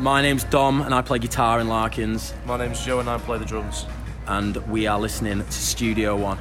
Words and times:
My 0.00 0.22
name's 0.22 0.44
Dom, 0.44 0.80
and 0.80 0.94
I 0.94 1.02
play 1.02 1.18
guitar 1.18 1.60
in 1.60 1.68
Larkins, 1.68 2.32
My 2.46 2.56
name's 2.56 2.82
Joe 2.82 3.00
and 3.00 3.10
I 3.10 3.18
play 3.18 3.36
the 3.36 3.44
drums. 3.44 3.84
and 4.26 4.56
we 4.70 4.86
are 4.86 4.98
listening 4.98 5.44
to 5.44 5.52
Studio 5.52 6.16
One. 6.16 6.38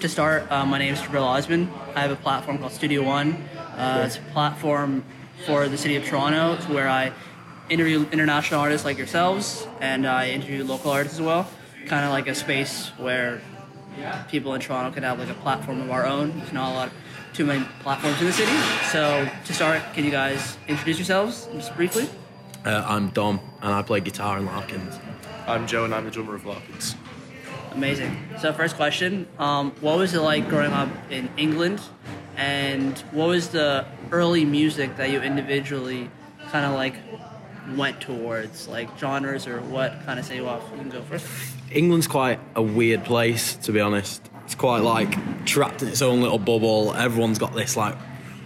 To 0.00 0.08
start, 0.08 0.50
uh, 0.50 0.66
my 0.66 0.78
name 0.78 0.94
is 0.94 1.00
Jabril 1.00 1.22
Osman. 1.22 1.70
I 1.94 2.00
have 2.00 2.10
a 2.10 2.16
platform 2.16 2.58
called 2.58 2.72
Studio 2.72 3.04
One. 3.04 3.48
Uh, 3.76 4.02
it's 4.06 4.16
a 4.16 4.32
platform 4.32 5.04
for 5.46 5.68
the 5.68 5.78
city 5.78 5.94
of 5.94 6.04
Toronto 6.04 6.54
it's 6.54 6.68
where 6.68 6.88
I 6.88 7.12
interview 7.68 8.06
international 8.10 8.58
artists 8.60 8.84
like 8.84 8.98
yourselves 8.98 9.68
and 9.80 10.04
I 10.04 10.30
interview 10.30 10.64
local 10.64 10.90
artists 10.90 11.18
as 11.20 11.24
well. 11.24 11.48
Kind 11.86 12.04
of 12.04 12.10
like 12.10 12.26
a 12.26 12.34
space 12.34 12.88
where 12.98 13.40
people 14.28 14.52
in 14.54 14.60
Toronto 14.60 14.92
can 14.92 15.04
have 15.04 15.20
like 15.20 15.28
a 15.28 15.34
platform 15.34 15.80
of 15.80 15.90
our 15.92 16.06
own. 16.06 16.36
There's 16.38 16.52
not 16.52 16.72
a 16.72 16.74
lot, 16.74 16.90
too 17.34 17.46
many 17.46 17.64
platforms 17.84 18.20
in 18.20 18.26
the 18.26 18.32
city. 18.32 18.52
So 18.90 19.28
to 19.44 19.54
start, 19.54 19.80
can 19.94 20.04
you 20.04 20.10
guys 20.10 20.58
introduce 20.66 20.98
yourselves 20.98 21.48
just 21.52 21.76
briefly? 21.76 22.08
Uh, 22.64 22.84
I'm 22.86 23.08
Dom, 23.10 23.40
and 23.62 23.72
I 23.72 23.82
play 23.82 24.00
guitar 24.00 24.38
in 24.38 24.44
Larkins. 24.44 24.98
I'm 25.46 25.66
Joe 25.66 25.84
and 25.86 25.94
I'm 25.94 26.04
the 26.04 26.10
drummer 26.10 26.34
of 26.34 26.44
Larkins. 26.44 26.94
Amazing. 27.72 28.16
So, 28.38 28.52
first 28.52 28.76
question: 28.76 29.26
um, 29.38 29.70
What 29.80 29.96
was 29.96 30.12
it 30.12 30.20
like 30.20 30.48
growing 30.48 30.72
up 30.72 30.90
in 31.10 31.30
England, 31.38 31.80
and 32.36 32.98
what 33.12 33.28
was 33.28 33.48
the 33.48 33.86
early 34.10 34.44
music 34.44 34.96
that 34.96 35.10
you 35.10 35.22
individually 35.22 36.10
kind 36.50 36.66
of 36.66 36.74
like 36.74 36.96
went 37.76 38.00
towards, 38.00 38.68
like 38.68 38.98
genres, 38.98 39.46
or 39.46 39.60
what 39.62 40.04
kind 40.04 40.18
of 40.18 40.26
set 40.26 40.36
you 40.36 40.46
off? 40.46 40.62
You 40.72 40.78
can 40.80 40.90
go 40.90 41.02
first. 41.02 41.26
England's 41.70 42.08
quite 42.08 42.40
a 42.56 42.62
weird 42.62 43.04
place, 43.04 43.56
to 43.56 43.72
be 43.72 43.80
honest. 43.80 44.28
It's 44.44 44.54
quite 44.54 44.80
like 44.82 45.46
trapped 45.46 45.80
in 45.80 45.88
its 45.88 46.02
own 46.02 46.20
little 46.20 46.38
bubble. 46.38 46.92
Everyone's 46.94 47.38
got 47.38 47.54
this 47.54 47.76
like 47.76 47.96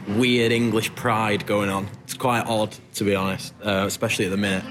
weird 0.08 0.52
English 0.52 0.94
pride 0.94 1.46
going 1.46 1.70
on. 1.70 1.88
It's 2.04 2.14
quite 2.14 2.46
odd, 2.46 2.74
to 2.94 3.04
be 3.04 3.14
honest, 3.14 3.54
uh, 3.64 3.84
especially 3.86 4.26
at 4.26 4.30
the 4.30 4.36
minute. 4.36 4.64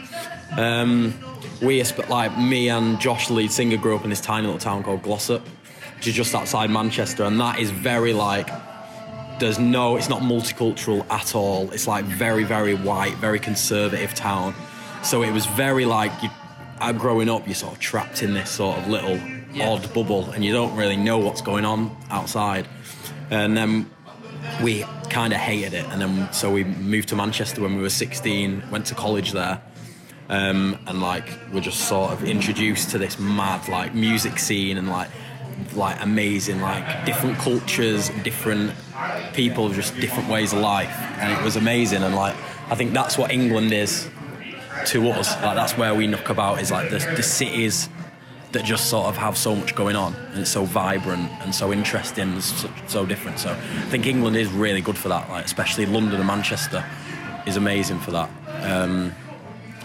Um, 0.58 1.14
we, 1.62 1.82
like 2.10 2.38
me 2.38 2.70
and 2.70 3.00
Josh, 3.00 3.28
the 3.28 3.34
lead 3.34 3.52
singer, 3.52 3.78
grew 3.78 3.96
up 3.96 4.04
in 4.04 4.10
this 4.10 4.22
tiny 4.22 4.46
little 4.46 4.60
town 4.60 4.84
called 4.84 5.02
Glossop, 5.02 5.42
which 5.98 6.08
is 6.08 6.14
just 6.14 6.36
outside 6.36 6.70
Manchester, 6.70 7.24
and 7.24 7.40
that 7.40 7.60
is 7.60 7.72
very 7.72 8.14
like. 8.14 8.50
There's 9.40 9.58
no, 9.60 9.98
it's 9.98 10.10
not 10.10 10.22
multicultural 10.22 11.10
at 11.10 11.36
all. 11.36 11.72
It's 11.72 11.88
like 11.88 12.06
very, 12.06 12.44
very 12.44 12.76
white, 12.76 13.16
very 13.16 13.40
conservative 13.40 14.14
town. 14.14 14.54
So 15.04 15.24
it 15.24 15.32
was 15.32 15.48
very 15.48 15.86
like, 15.86 16.12
you, 16.22 16.30
uh, 16.80 16.94
growing 16.94 17.30
up, 17.30 17.46
you're 17.48 17.56
sort 17.56 17.74
of 17.74 17.80
trapped 17.80 18.22
in 18.22 18.34
this 18.36 18.52
sort 18.52 18.78
of 18.78 18.88
little 18.88 19.20
Yeah. 19.54 19.70
odd 19.70 19.92
bubble, 19.94 20.30
and 20.32 20.46
you 20.46 20.54
don't 20.54 20.76
really 20.76 20.96
know 20.98 21.18
what's 21.18 21.42
going 21.42 21.66
on 21.66 21.96
outside. 22.10 22.68
And 23.32 23.58
then 23.58 23.90
we 24.62 24.86
kind 25.14 25.32
of 25.32 25.40
hated 25.40 25.74
it, 25.74 25.86
and 25.92 26.02
then 26.02 26.34
so 26.34 26.52
we 26.52 26.64
moved 26.64 27.10
to 27.10 27.16
Manchester 27.16 27.62
when 27.62 27.76
we 27.76 27.82
were 27.82 27.90
16, 27.90 28.64
went 28.72 28.86
to 28.88 28.96
college 28.96 29.32
there, 29.32 29.62
um, 30.30 30.78
and 30.88 31.02
like 31.02 31.26
we're 31.54 31.62
just 31.62 31.88
sort 31.88 32.12
of 32.12 32.24
introduced 32.24 32.90
to 32.90 32.98
this 32.98 33.20
mad 33.20 33.70
like 33.70 33.94
music 33.94 34.40
scene 34.40 34.78
and 34.78 34.90
like 34.90 35.10
like 35.76 36.02
amazing 36.02 36.62
like 36.62 37.06
different 37.06 37.38
cultures, 37.38 38.10
different 38.24 38.74
people, 39.34 39.70
just 39.70 39.96
different 40.00 40.30
ways 40.30 40.52
of 40.54 40.60
life, 40.60 40.96
and 41.20 41.32
it 41.32 41.44
was 41.44 41.56
amazing. 41.56 42.04
And 42.04 42.16
like 42.16 42.36
I 42.70 42.76
think 42.76 42.94
that's 42.94 43.18
what 43.18 43.32
England 43.32 43.72
is 43.72 44.10
to 44.88 45.10
us. 45.12 45.34
Like 45.44 45.56
that's 45.56 45.78
where 45.78 45.94
we 45.94 46.08
knock 46.08 46.30
about 46.30 46.62
is 46.62 46.72
like 46.72 46.90
the, 46.90 46.98
the 47.16 47.24
cities 47.24 47.88
that 48.54 48.64
just 48.64 48.90
sort 48.90 49.08
of 49.08 49.18
have 49.18 49.36
so 49.36 49.56
much 49.56 49.76
going 49.76 49.96
on 49.96 50.14
and 50.14 50.42
it's 50.42 50.52
so 50.52 50.64
vibrant 50.64 51.30
and 51.42 51.54
so 51.54 51.74
interesting 51.74 52.34
and 52.34 52.44
so, 52.44 52.70
so 52.88 53.06
different. 53.06 53.40
So 53.40 53.52
I 53.52 53.86
think 53.90 54.06
England 54.06 54.38
is 54.38 54.52
really 54.52 54.82
good 54.82 54.98
for 54.98 55.10
that. 55.10 55.30
Like 55.30 55.46
especially 55.46 55.86
London 55.86 56.16
and 56.16 56.28
Manchester 56.28 56.86
is 57.46 57.58
amazing 57.58 58.00
for 58.00 58.12
that. 58.12 58.30
Um, 58.62 59.14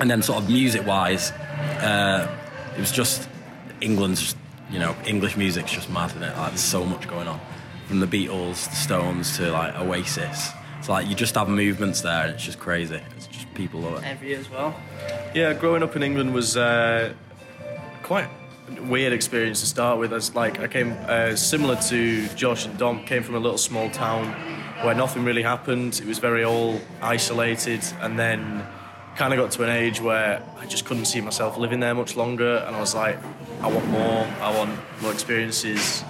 and 0.01 0.11
then 0.11 0.23
sort 0.23 0.43
of 0.43 0.51
music 0.51 0.87
wise, 0.87 1.33
uh, 1.81 2.29
it 2.77 2.81
was 2.81 2.93
just 2.93 3.29
England's 3.81 4.35
you 4.71 4.79
know 4.79 4.95
English 5.07 5.37
music's 5.37 5.73
just 5.73 5.91
mad 5.91 6.11
it. 6.11 6.21
Like 6.21 6.51
there's 6.51 6.61
so 6.61 6.85
much 6.85 7.09
going 7.09 7.27
on 7.27 7.41
from 7.87 8.01
the 8.01 8.07
Beatles, 8.07 8.69
the 8.69 8.77
Stones 8.77 9.37
to 9.39 9.51
like 9.51 9.75
Oasis. 9.77 10.51
It's 10.79 10.91
like 10.91 11.09
you 11.09 11.15
just 11.15 11.35
have 11.35 11.49
movements 11.49 12.03
there 12.03 12.27
and 12.27 12.35
it's 12.35 12.45
just 12.45 12.61
crazy. 12.61 13.01
It's 13.17 13.27
just 13.29 13.53
people 13.55 13.81
love 13.81 14.05
it. 14.05 14.19
For 14.19 14.25
you 14.27 14.37
as 14.37 14.51
well. 14.51 14.79
Yeah, 15.35 15.55
growing 15.55 15.83
up 15.83 15.97
in 15.97 16.03
England 16.03 16.35
was 16.35 16.57
uh, 16.57 17.15
quite 18.03 18.29
weird 18.83 19.13
experience 19.13 19.61
to 19.61 19.67
start 19.67 19.99
with. 19.99 20.13
As 20.13 20.35
like 20.35 20.61
I 20.61 20.69
came 20.69 20.97
uh, 21.07 21.37
similar 21.37 21.77
to 21.89 22.29
Josh 22.29 22.67
and 22.67 22.77
Dom, 22.79 23.05
came 23.05 23.23
from 23.23 23.35
a 23.35 23.39
little 23.39 23.59
small 23.59 23.91
town 23.91 24.33
where 24.85 24.95
nothing 24.95 25.25
really 25.25 25.43
happened. 25.43 26.01
It 26.01 26.07
was 26.07 26.19
very 26.19 26.45
all 26.45 26.81
isolated, 27.01 27.85
and 28.01 28.19
then 28.19 28.67
kind 29.17 29.33
of 29.33 29.39
got 29.39 29.51
to 29.53 29.65
an 29.65 29.71
age 29.71 30.01
where 30.01 30.43
I 30.59 30.67
just 30.67 30.85
couldn't 30.85 31.07
see 31.07 31.21
myself 31.21 31.59
living 31.59 31.81
there 31.81 31.95
much 31.95 32.17
longer, 32.17 32.59
and 32.67 32.77
I 32.77 32.81
was 32.81 32.95
like, 32.95 33.19
I 33.61 33.69
want 33.69 33.87
more. 33.89 34.27
I 34.41 34.57
want 34.57 34.79
more 35.03 35.13
experiences. 35.13 36.05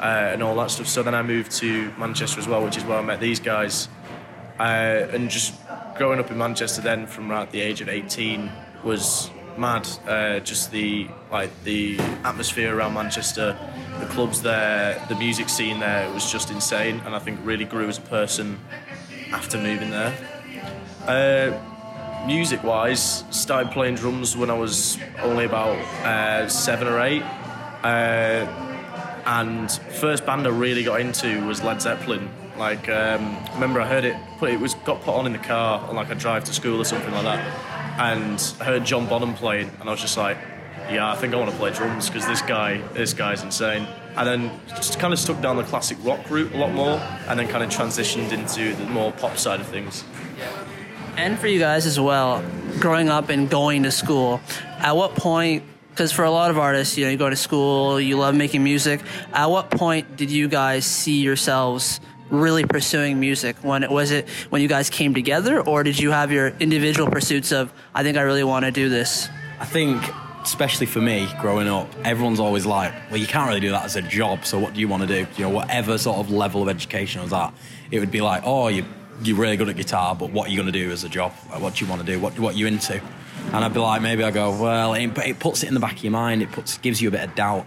Uh, 0.00 0.32
and 0.32 0.42
all 0.42 0.54
that 0.56 0.70
stuff. 0.70 0.86
So 0.86 1.02
then 1.02 1.14
I 1.14 1.22
moved 1.22 1.52
to 1.52 1.90
Manchester 1.96 2.38
as 2.38 2.48
well, 2.48 2.62
which 2.62 2.76
is 2.76 2.84
where 2.84 2.98
I 2.98 3.02
met 3.02 3.20
these 3.20 3.40
guys. 3.40 3.88
Uh, 4.58 5.08
and 5.12 5.30
just 5.30 5.54
growing 5.96 6.18
up 6.18 6.30
in 6.30 6.36
Manchester 6.36 6.82
then 6.82 7.06
from 7.06 7.30
around 7.30 7.50
the 7.52 7.60
age 7.60 7.80
of 7.80 7.88
18 7.88 8.50
was 8.82 9.30
mad. 9.58 9.88
Uh, 10.06 10.40
just 10.40 10.70
the 10.70 11.08
like 11.30 11.50
the 11.64 11.98
atmosphere 12.24 12.76
around 12.76 12.94
Manchester, 12.94 13.56
the 14.00 14.06
clubs 14.06 14.42
there, 14.42 15.04
the 15.08 15.14
music 15.14 15.48
scene 15.48 15.80
there, 15.80 16.10
was 16.12 16.30
just 16.30 16.50
insane. 16.50 17.00
And 17.04 17.14
I 17.14 17.18
think 17.18 17.40
really 17.42 17.64
grew 17.64 17.88
as 17.88 17.98
a 17.98 18.02
person 18.02 18.58
after 19.32 19.58
moving 19.58 19.90
there. 19.90 20.14
Uh, 21.06 22.26
music 22.26 22.62
wise, 22.62 23.24
started 23.30 23.72
playing 23.72 23.96
drums 23.96 24.36
when 24.36 24.50
I 24.50 24.54
was 24.54 24.98
only 25.22 25.44
about 25.44 25.76
uh, 26.04 26.48
seven 26.48 26.88
or 26.88 27.00
eight. 27.00 27.22
Uh, 27.82 28.46
and 29.26 29.70
first 29.72 30.26
band 30.26 30.46
I 30.46 30.50
really 30.50 30.84
got 30.84 31.00
into 31.00 31.44
was 31.46 31.62
Led 31.62 31.80
Zeppelin. 31.80 32.28
Like, 32.56 32.88
um, 32.88 33.36
I 33.36 33.54
remember 33.54 33.80
I 33.80 33.86
heard 33.86 34.04
it, 34.04 34.16
put, 34.38 34.50
it 34.50 34.60
was 34.60 34.74
got 34.74 35.02
put 35.02 35.14
on 35.14 35.26
in 35.26 35.32
the 35.32 35.38
car 35.38 35.80
on 35.88 35.96
like 35.96 36.10
a 36.10 36.14
drive 36.14 36.44
to 36.44 36.52
school 36.52 36.80
or 36.80 36.84
something 36.84 37.12
like 37.12 37.24
that, 37.24 37.73
and 37.98 38.40
heard 38.60 38.84
John 38.84 39.06
Bonham 39.08 39.34
playing, 39.34 39.70
and 39.80 39.88
I 39.88 39.92
was 39.92 40.00
just 40.00 40.16
like, 40.16 40.38
yeah, 40.90 41.10
I 41.10 41.16
think 41.16 41.32
I 41.32 41.38
want 41.38 41.50
to 41.50 41.56
play 41.56 41.72
drums 41.72 42.08
because 42.08 42.26
this 42.26 42.42
guy, 42.42 42.78
this 42.92 43.14
guy's 43.14 43.42
insane. 43.42 43.86
And 44.16 44.28
then 44.28 44.60
just 44.68 44.98
kind 44.98 45.12
of 45.12 45.18
stuck 45.18 45.40
down 45.40 45.56
the 45.56 45.64
classic 45.64 45.98
rock 46.02 46.30
route 46.30 46.52
a 46.52 46.58
lot 46.58 46.72
more, 46.72 46.98
and 47.28 47.38
then 47.38 47.48
kind 47.48 47.64
of 47.64 47.70
transitioned 47.70 48.32
into 48.32 48.74
the 48.74 48.86
more 48.86 49.12
pop 49.12 49.36
side 49.36 49.60
of 49.60 49.66
things. 49.66 50.04
And 51.16 51.38
for 51.38 51.46
you 51.46 51.58
guys 51.58 51.86
as 51.86 51.98
well, 51.98 52.44
growing 52.80 53.08
up 53.08 53.28
and 53.28 53.48
going 53.48 53.84
to 53.84 53.90
school, 53.90 54.40
at 54.78 54.94
what 54.96 55.14
point? 55.14 55.62
Because 55.90 56.10
for 56.10 56.24
a 56.24 56.30
lot 56.30 56.50
of 56.50 56.58
artists, 56.58 56.98
you 56.98 57.04
know, 57.04 57.10
you 57.12 57.16
go 57.16 57.30
to 57.30 57.36
school, 57.36 58.00
you 58.00 58.18
love 58.18 58.34
making 58.34 58.64
music. 58.64 59.00
At 59.32 59.46
what 59.46 59.70
point 59.70 60.16
did 60.16 60.28
you 60.28 60.48
guys 60.48 60.84
see 60.84 61.22
yourselves 61.22 62.00
really 62.30 62.64
pursuing 62.64 63.20
music? 63.20 63.56
When 63.62 63.82
it 63.82 63.90
was 63.90 64.10
it 64.10 64.28
when 64.50 64.62
you 64.62 64.68
guys 64.68 64.90
came 64.90 65.14
together, 65.14 65.60
or 65.60 65.82
did 65.82 65.98
you 65.98 66.10
have 66.10 66.32
your 66.32 66.48
individual 66.60 67.10
pursuits 67.10 67.52
of 67.52 67.72
I 67.94 68.02
think 68.02 68.16
I 68.16 68.22
really 68.22 68.44
want 68.44 68.64
to 68.64 68.70
do 68.70 68.88
this? 68.88 69.28
I 69.60 69.64
think, 69.64 70.02
especially 70.42 70.86
for 70.86 71.00
me, 71.00 71.28
growing 71.40 71.68
up, 71.68 71.88
everyone's 72.04 72.40
always 72.40 72.66
like, 72.66 72.92
well, 73.10 73.18
you 73.18 73.26
can't 73.26 73.48
really 73.48 73.60
do 73.60 73.70
that 73.70 73.84
as 73.84 73.96
a 73.96 74.02
job. 74.02 74.44
So 74.44 74.58
what 74.58 74.74
do 74.74 74.80
you 74.80 74.88
want 74.88 75.02
to 75.02 75.08
do? 75.08 75.26
You 75.36 75.44
know, 75.44 75.50
whatever 75.50 75.96
sort 75.96 76.18
of 76.18 76.30
level 76.30 76.62
of 76.62 76.68
education 76.68 77.22
was 77.22 77.32
at, 77.32 77.54
it 77.90 78.00
would 78.00 78.10
be 78.10 78.20
like, 78.20 78.42
oh, 78.44 78.68
you 78.68 78.84
you're 79.22 79.36
really 79.36 79.56
good 79.56 79.68
at 79.68 79.76
guitar, 79.76 80.14
but 80.14 80.30
what 80.30 80.48
are 80.48 80.50
you 80.50 80.56
going 80.56 80.72
to 80.72 80.78
do 80.78 80.90
as 80.90 81.04
a 81.04 81.08
job? 81.08 81.32
What 81.58 81.76
do 81.76 81.84
you 81.84 81.90
want 81.90 82.04
to 82.04 82.06
do? 82.06 82.18
What 82.18 82.38
what 82.38 82.54
are 82.54 82.58
you 82.58 82.66
into? 82.66 83.00
And 83.52 83.64
I'd 83.64 83.72
be 83.72 83.80
like, 83.80 84.02
maybe 84.02 84.24
I 84.24 84.30
go, 84.30 84.50
well, 84.50 84.94
it, 84.94 85.16
it 85.18 85.38
puts 85.38 85.62
it 85.62 85.68
in 85.68 85.74
the 85.74 85.80
back 85.80 85.96
of 85.96 86.02
your 86.02 86.12
mind. 86.12 86.42
It 86.42 86.50
puts 86.50 86.78
gives 86.78 87.00
you 87.00 87.08
a 87.08 87.10
bit 87.12 87.22
of 87.28 87.34
doubt 87.34 87.66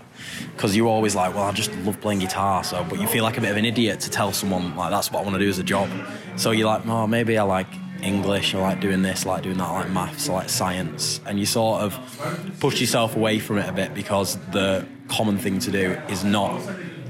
because 0.53 0.75
you're 0.75 0.87
always 0.87 1.15
like, 1.15 1.33
well, 1.33 1.43
I 1.43 1.51
just 1.51 1.73
love 1.77 1.99
playing 2.01 2.19
guitar. 2.19 2.63
So, 2.63 2.83
but 2.83 2.99
you 2.99 3.07
feel 3.07 3.23
like 3.23 3.37
a 3.37 3.41
bit 3.41 3.51
of 3.51 3.57
an 3.57 3.65
idiot 3.65 4.01
to 4.01 4.09
tell 4.09 4.33
someone 4.33 4.75
like 4.75 4.91
that's 4.91 5.11
what 5.11 5.21
I 5.21 5.23
want 5.23 5.35
to 5.35 5.39
do 5.39 5.49
as 5.49 5.59
a 5.59 5.63
job. 5.63 5.89
So 6.35 6.51
you're 6.51 6.67
like, 6.67 6.85
oh, 6.85 7.07
maybe 7.07 7.37
I 7.37 7.43
like 7.43 7.67
English, 8.01 8.53
I 8.53 8.59
like 8.59 8.79
doing 8.81 9.01
this, 9.01 9.25
I 9.25 9.29
like 9.29 9.43
doing 9.43 9.57
that, 9.57 9.67
I 9.67 9.81
like 9.81 9.89
maths, 9.89 10.29
I 10.29 10.33
like 10.33 10.49
science, 10.49 11.19
and 11.25 11.39
you 11.39 11.45
sort 11.45 11.81
of 11.81 12.57
push 12.59 12.79
yourself 12.79 13.15
away 13.15 13.39
from 13.39 13.57
it 13.57 13.67
a 13.67 13.71
bit 13.73 13.93
because 13.93 14.37
the 14.51 14.85
common 15.07 15.37
thing 15.37 15.59
to 15.59 15.71
do 15.71 15.91
is 16.09 16.23
not 16.23 16.61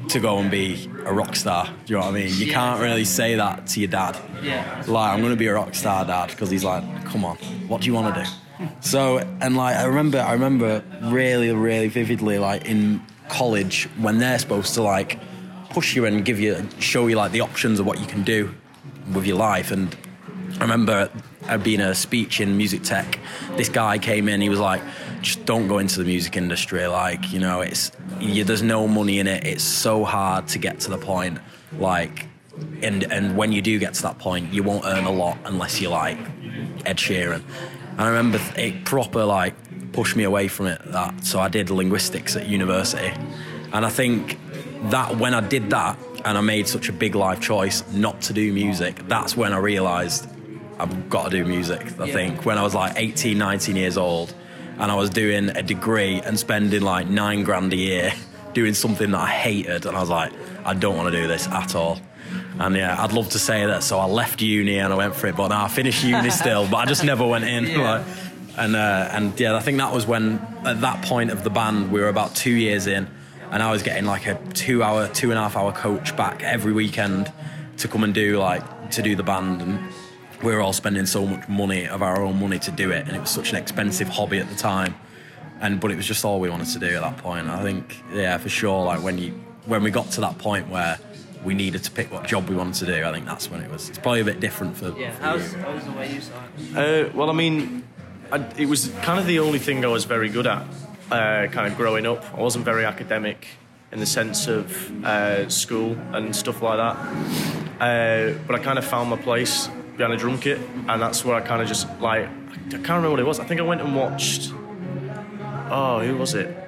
to 0.10 0.20
go 0.20 0.38
and 0.38 0.50
be 0.50 0.90
a 1.06 1.14
rock 1.14 1.36
star. 1.36 1.66
Do 1.86 1.94
you 1.94 2.00
know 2.00 2.06
what 2.06 2.16
I 2.16 2.20
mean? 2.20 2.34
You 2.34 2.52
can't 2.52 2.80
really 2.80 3.04
say 3.04 3.36
that 3.36 3.68
to 3.68 3.80
your 3.82 3.90
dad. 3.90 4.18
Yeah. 4.42 4.84
Like, 4.88 5.14
I'm 5.14 5.20
going 5.20 5.34
to 5.34 5.38
be 5.38 5.48
a 5.48 5.54
rock 5.54 5.76
star, 5.76 6.06
dad, 6.06 6.30
because 6.30 6.50
he's 6.50 6.64
like, 6.64 6.84
come 7.06 7.26
on, 7.26 7.36
what 7.68 7.82
do 7.82 7.88
you 7.88 7.94
want 7.94 8.16
to 8.16 8.24
do? 8.24 8.30
So, 8.82 9.20
and 9.20 9.56
like, 9.56 9.76
I 9.76 9.86
remember, 9.86 10.20
I 10.20 10.34
remember 10.34 10.84
really, 11.04 11.52
really 11.52 11.88
vividly, 11.88 12.40
like 12.40 12.66
in 12.66 13.02
college 13.30 13.90
when 13.98 14.20
they're 14.20 14.40
supposed 14.40 14.74
to 14.76 14.82
like 14.82 15.20
push 15.70 15.96
you 15.96 16.06
and 16.06 16.24
give 16.24 16.40
you, 16.40 16.68
show 16.80 17.08
you 17.08 17.16
like 17.16 17.32
the 17.32 17.42
options 17.42 17.80
of 17.80 17.86
what 17.86 18.00
you 18.00 18.06
can 18.06 18.24
do 18.24 18.54
with 19.14 19.26
your 19.26 19.38
life. 19.38 19.72
And 19.72 19.96
I 20.60 20.62
remember 20.62 21.10
I'd 21.46 21.64
been 21.64 21.82
a 21.82 21.94
speech 21.94 22.42
in 22.42 22.58
music 22.58 22.84
tech. 22.84 23.20
This 23.56 23.70
guy 23.70 23.98
came 23.98 24.28
in, 24.28 24.42
he 24.42 24.50
was 24.50 24.60
like, 24.60 24.82
just 25.22 25.46
don't 25.46 25.68
go 25.68 25.78
into 25.78 26.00
the 26.00 26.06
music 26.06 26.38
industry. 26.38 26.86
Like, 26.88 27.32
you 27.32 27.40
know, 27.40 27.62
it's, 27.62 27.92
you, 28.20 28.44
there's 28.44 28.64
no 28.64 28.88
money 28.88 29.20
in 29.20 29.28
it. 29.28 29.46
It's 29.46 29.64
so 29.64 30.04
hard 30.04 30.48
to 30.50 30.60
get 30.60 30.80
to 30.82 30.90
the 30.90 30.98
point. 30.98 31.40
Like, 31.78 32.28
and 32.82 33.04
and 33.12 33.38
when 33.38 33.52
you 33.52 33.62
do 33.62 33.78
get 33.78 33.94
to 33.96 34.02
that 34.04 34.18
point, 34.18 34.54
you 34.54 34.64
won't 34.64 34.86
earn 34.86 35.06
a 35.06 35.12
lot 35.12 35.38
unless 35.46 35.80
you 35.80 35.90
like 35.90 36.18
Ed 36.86 36.98
Sheeran. 36.98 37.44
And 37.98 38.02
I 38.06 38.10
remember 38.10 38.40
it 38.56 38.86
proper 38.86 39.24
like 39.26 39.56
pushed 39.92 40.16
me 40.16 40.24
away 40.24 40.48
from 40.48 40.68
it. 40.68 40.82
That 40.92 41.26
so 41.26 41.40
I 41.40 41.48
did 41.50 41.70
linguistics 41.70 42.36
at 42.36 42.48
university, 42.48 43.12
and 43.74 43.86
I 43.86 43.90
think 43.90 44.40
that 44.92 45.18
when 45.18 45.34
I 45.34 45.42
did 45.42 45.70
that 45.72 45.98
and 46.24 46.38
I 46.38 46.42
made 46.42 46.68
such 46.68 46.90
a 46.90 46.94
big 46.94 47.16
life 47.16 47.40
choice 47.40 47.84
not 47.94 48.22
to 48.24 48.34
do 48.34 48.54
music, 48.54 48.96
that's 49.08 49.36
when 49.36 49.54
I 49.54 49.58
realised 49.58 50.28
I've 50.80 51.10
got 51.10 51.32
to 51.32 51.38
do 51.38 51.46
music. 51.46 51.82
I 52.00 52.06
Yeah. 52.06 52.14
think 52.14 52.46
when 52.46 52.58
I 52.60 52.64
was 52.64 52.76
like 52.76 52.94
18, 52.96 53.38
19 53.38 53.76
years 53.76 53.98
old, 53.98 54.34
and 54.78 54.92
I 54.92 54.96
was 54.96 55.10
doing 55.10 55.50
a 55.50 55.64
degree 55.64 56.22
and 56.24 56.38
spending 56.38 56.82
like 56.84 57.08
nine 57.08 57.44
grand 57.44 57.74
a 57.74 57.78
year 57.78 58.14
doing 58.54 58.76
something 58.76 59.10
that 59.12 59.22
I 59.22 59.28
hated, 59.30 59.86
and 59.88 59.98
I 59.98 60.00
was 60.00 60.10
like, 60.10 60.32
I 60.66 60.74
don't 60.76 60.96
want 60.96 61.12
to 61.12 61.20
do 61.22 61.28
this 61.28 61.48
at 61.48 61.74
all. 61.76 62.00
And 62.60 62.76
yeah, 62.76 62.96
I'd 63.02 63.14
love 63.14 63.30
to 63.30 63.40
say 63.40 63.66
that. 63.66 63.84
So 63.84 64.00
I 64.00 64.06
left 64.06 64.42
uni 64.42 64.80
and 64.80 64.92
I 64.92 64.96
went 64.96 65.16
for 65.16 65.28
it, 65.28 65.36
but 65.36 65.50
now 65.50 65.66
I 65.66 65.68
finished 65.68 66.04
uni 66.04 66.30
still, 66.30 66.68
but 66.68 66.78
I 66.78 66.86
just 66.86 67.04
never 67.04 67.26
went 67.26 67.46
in. 67.46 67.68
Yeah. 67.78 67.98
Like, 67.98 68.06
and 68.58 68.76
uh, 68.76 69.10
and 69.12 69.40
yeah, 69.40 69.56
I 69.56 69.60
think 69.60 69.78
that 69.78 69.94
was 69.94 70.08
when 70.08 70.40
at 70.66 70.82
that 70.82 71.06
point 71.06 71.32
of 71.32 71.44
the 71.44 71.50
band 71.50 71.92
we 71.92 72.00
were 72.02 72.10
about 72.10 72.36
two 72.36 72.52
years 72.52 72.88
in, 72.88 73.08
and 73.52 73.62
I 73.62 73.72
was 73.72 73.84
getting 73.84 74.06
like 74.06 74.26
a 74.26 74.36
two-hour, 74.54 75.10
two 75.10 75.30
and 75.30 75.38
a 75.38 75.44
half 75.44 75.56
hour 75.56 75.72
coach 75.72 76.16
back 76.18 76.42
every 76.44 76.74
weekend 76.74 77.32
to 77.78 77.88
come 77.88 78.04
and 78.04 78.14
do 78.14 78.40
like 78.40 78.92
to 78.92 79.02
do 79.04 79.16
the 79.16 79.24
band, 79.24 79.62
and 79.62 79.80
we 80.44 80.54
were 80.54 80.62
all 80.62 80.74
spending 80.74 81.06
so 81.06 81.26
much 81.26 81.48
money 81.48 81.88
of 81.88 82.02
our 82.02 82.22
own 82.22 82.40
money 82.40 82.58
to 82.60 82.72
do 82.72 82.92
it, 82.92 83.08
and 83.08 83.16
it 83.16 83.20
was 83.20 83.30
such 83.30 83.52
an 83.52 83.58
expensive 83.58 84.08
hobby 84.08 84.40
at 84.40 84.50
the 84.50 84.56
time, 84.56 84.96
and 85.62 85.80
but 85.80 85.92
it 85.92 85.96
was 85.96 86.08
just 86.08 86.26
all 86.26 86.40
we 86.40 86.50
wanted 86.50 86.68
to 86.70 86.80
do 86.80 86.96
at 86.96 87.02
that 87.02 87.18
point. 87.18 87.48
I 87.48 87.62
think 87.62 88.02
yeah, 88.12 88.38
for 88.40 88.50
sure, 88.50 88.86
like 88.86 89.04
when 89.04 89.20
you 89.20 89.34
when 89.68 89.84
we 89.84 89.92
got 89.92 90.10
to 90.12 90.22
that 90.22 90.40
point 90.40 90.68
where 90.70 90.98
we 91.48 91.56
needed 91.56 91.82
to 91.82 91.90
pick 91.90 92.12
what 92.12 92.28
job 92.28 92.50
we 92.50 92.56
wanted 92.56 92.76
to 92.76 92.86
do, 92.86 93.06
I 93.06 93.14
think 93.14 93.26
that's 93.26 93.50
when 93.50 93.62
it 93.62 93.72
was. 93.72 93.88
It's 93.88 93.98
probably 93.98 94.20
a 94.20 94.26
bit 94.26 94.42
different 94.42 94.76
for. 94.76 94.90
Yeah. 95.00 95.12
for 95.16 95.24
How's, 95.24 95.54
you. 95.54 95.60
how's 95.60 95.86
the 95.86 95.92
way 95.94 96.14
you 96.14 96.20
saw 96.20 96.34
it? 96.76 97.08
Uh, 97.08 97.10
well, 97.16 97.30
I 97.30 97.34
mean, 97.34 97.84
I, 98.34 98.46
it 98.58 98.66
was 98.68 98.90
kind 99.02 99.18
of 99.18 99.26
the 99.26 99.40
only 99.40 99.58
thing 99.58 99.84
I 99.86 99.88
was 99.88 100.04
very 100.04 100.28
good 100.28 100.46
at, 100.46 100.64
uh, 101.10 101.48
kind 101.48 101.72
of 101.72 101.78
growing 101.78 102.06
up. 102.06 102.22
I 102.34 102.42
wasn't 102.42 102.66
very 102.66 102.84
academic 102.84 103.48
in 103.94 104.00
the 104.00 104.06
sense 104.06 104.48
of 104.48 105.06
uh, 105.06 105.48
school 105.48 105.98
and 106.12 106.36
stuff 106.36 106.62
like 106.62 106.78
that. 106.78 106.98
Uh, 107.80 108.38
but 108.46 108.56
I 108.56 108.60
kind 108.60 108.78
of 108.78 108.84
found 108.84 109.10
my 109.10 109.16
place 109.16 109.70
behind 109.96 110.14
a 110.14 110.18
drum 110.18 110.38
kit, 110.40 110.60
and 110.90 111.02
that's 111.02 111.24
where 111.24 111.36
I 111.36 111.42
kind 111.42 111.62
of 111.62 111.68
just 111.70 111.88
like 112.02 112.28
I 112.28 112.70
can't 112.72 112.90
remember 112.90 113.12
what 113.12 113.20
it 113.22 113.26
was. 113.26 113.40
I 113.40 113.46
think 113.46 113.62
I 113.62 113.64
went 113.64 113.80
and 113.80 113.96
watched. 113.96 114.52
Oh, 115.70 116.02
who 116.02 116.18
was 116.18 116.34
it? 116.34 116.67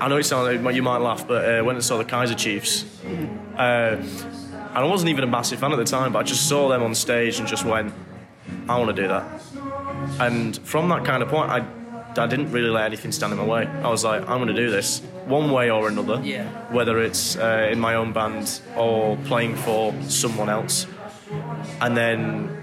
I 0.00 0.08
know 0.08 0.16
it 0.16 0.24
sounds 0.24 0.62
like 0.62 0.74
you 0.74 0.82
might 0.82 0.98
laugh, 0.98 1.26
but 1.26 1.44
uh, 1.44 1.64
went 1.64 1.76
and 1.76 1.84
saw 1.84 1.98
the 1.98 2.04
Kaiser 2.04 2.34
Chiefs. 2.34 2.84
Uh, 3.56 3.96
and 4.76 4.84
I 4.84 4.84
wasn't 4.84 5.10
even 5.10 5.24
a 5.24 5.26
massive 5.26 5.58
fan 5.58 5.72
at 5.72 5.78
the 5.78 5.84
time, 5.84 6.12
but 6.12 6.18
I 6.18 6.22
just 6.22 6.48
saw 6.48 6.68
them 6.68 6.82
on 6.82 6.94
stage 6.94 7.38
and 7.38 7.48
just 7.48 7.64
went, 7.64 7.94
I 8.68 8.78
want 8.78 8.94
to 8.94 9.02
do 9.02 9.08
that. 9.08 9.40
And 10.20 10.56
from 10.58 10.88
that 10.90 11.04
kind 11.04 11.22
of 11.22 11.30
point, 11.30 11.50
I, 11.50 11.66
I 12.16 12.26
didn't 12.26 12.52
really 12.52 12.68
let 12.68 12.84
anything 12.84 13.10
stand 13.10 13.32
in 13.32 13.38
my 13.38 13.44
way. 13.44 13.66
I 13.66 13.88
was 13.88 14.04
like, 14.04 14.22
I'm 14.28 14.38
going 14.38 14.48
to 14.48 14.54
do 14.54 14.70
this 14.70 15.00
one 15.24 15.50
way 15.50 15.70
or 15.70 15.88
another. 15.88 16.20
Yeah. 16.22 16.46
Whether 16.70 17.00
it's 17.00 17.36
uh, 17.36 17.68
in 17.70 17.80
my 17.80 17.94
own 17.94 18.12
band 18.12 18.60
or 18.76 19.16
playing 19.24 19.56
for 19.56 19.94
someone 20.02 20.48
else. 20.48 20.86
And 21.80 21.96
then 21.96 22.56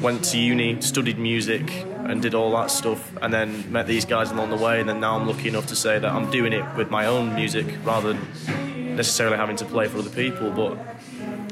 went 0.00 0.24
to 0.26 0.38
uni, 0.38 0.80
studied 0.80 1.18
music, 1.18 1.86
and 2.10 2.22
did 2.22 2.34
all 2.34 2.52
that 2.52 2.70
stuff. 2.70 3.12
And 3.20 3.32
then 3.32 3.70
met 3.70 3.86
these 3.86 4.04
guys 4.04 4.30
along 4.30 4.50
the 4.50 4.56
way. 4.56 4.80
And 4.80 4.88
then 4.88 5.00
now 5.00 5.16
I'm 5.16 5.26
lucky 5.26 5.48
enough 5.48 5.66
to 5.66 5.76
say 5.76 5.98
that 5.98 6.10
I'm 6.10 6.30
doing 6.30 6.52
it 6.52 6.64
with 6.76 6.90
my 6.90 7.06
own 7.06 7.34
music 7.34 7.66
rather 7.84 8.12
than 8.12 8.96
necessarily 8.96 9.36
having 9.36 9.56
to 9.56 9.64
play 9.64 9.88
for 9.88 9.98
other 9.98 10.10
people. 10.10 10.50
But 10.50 10.78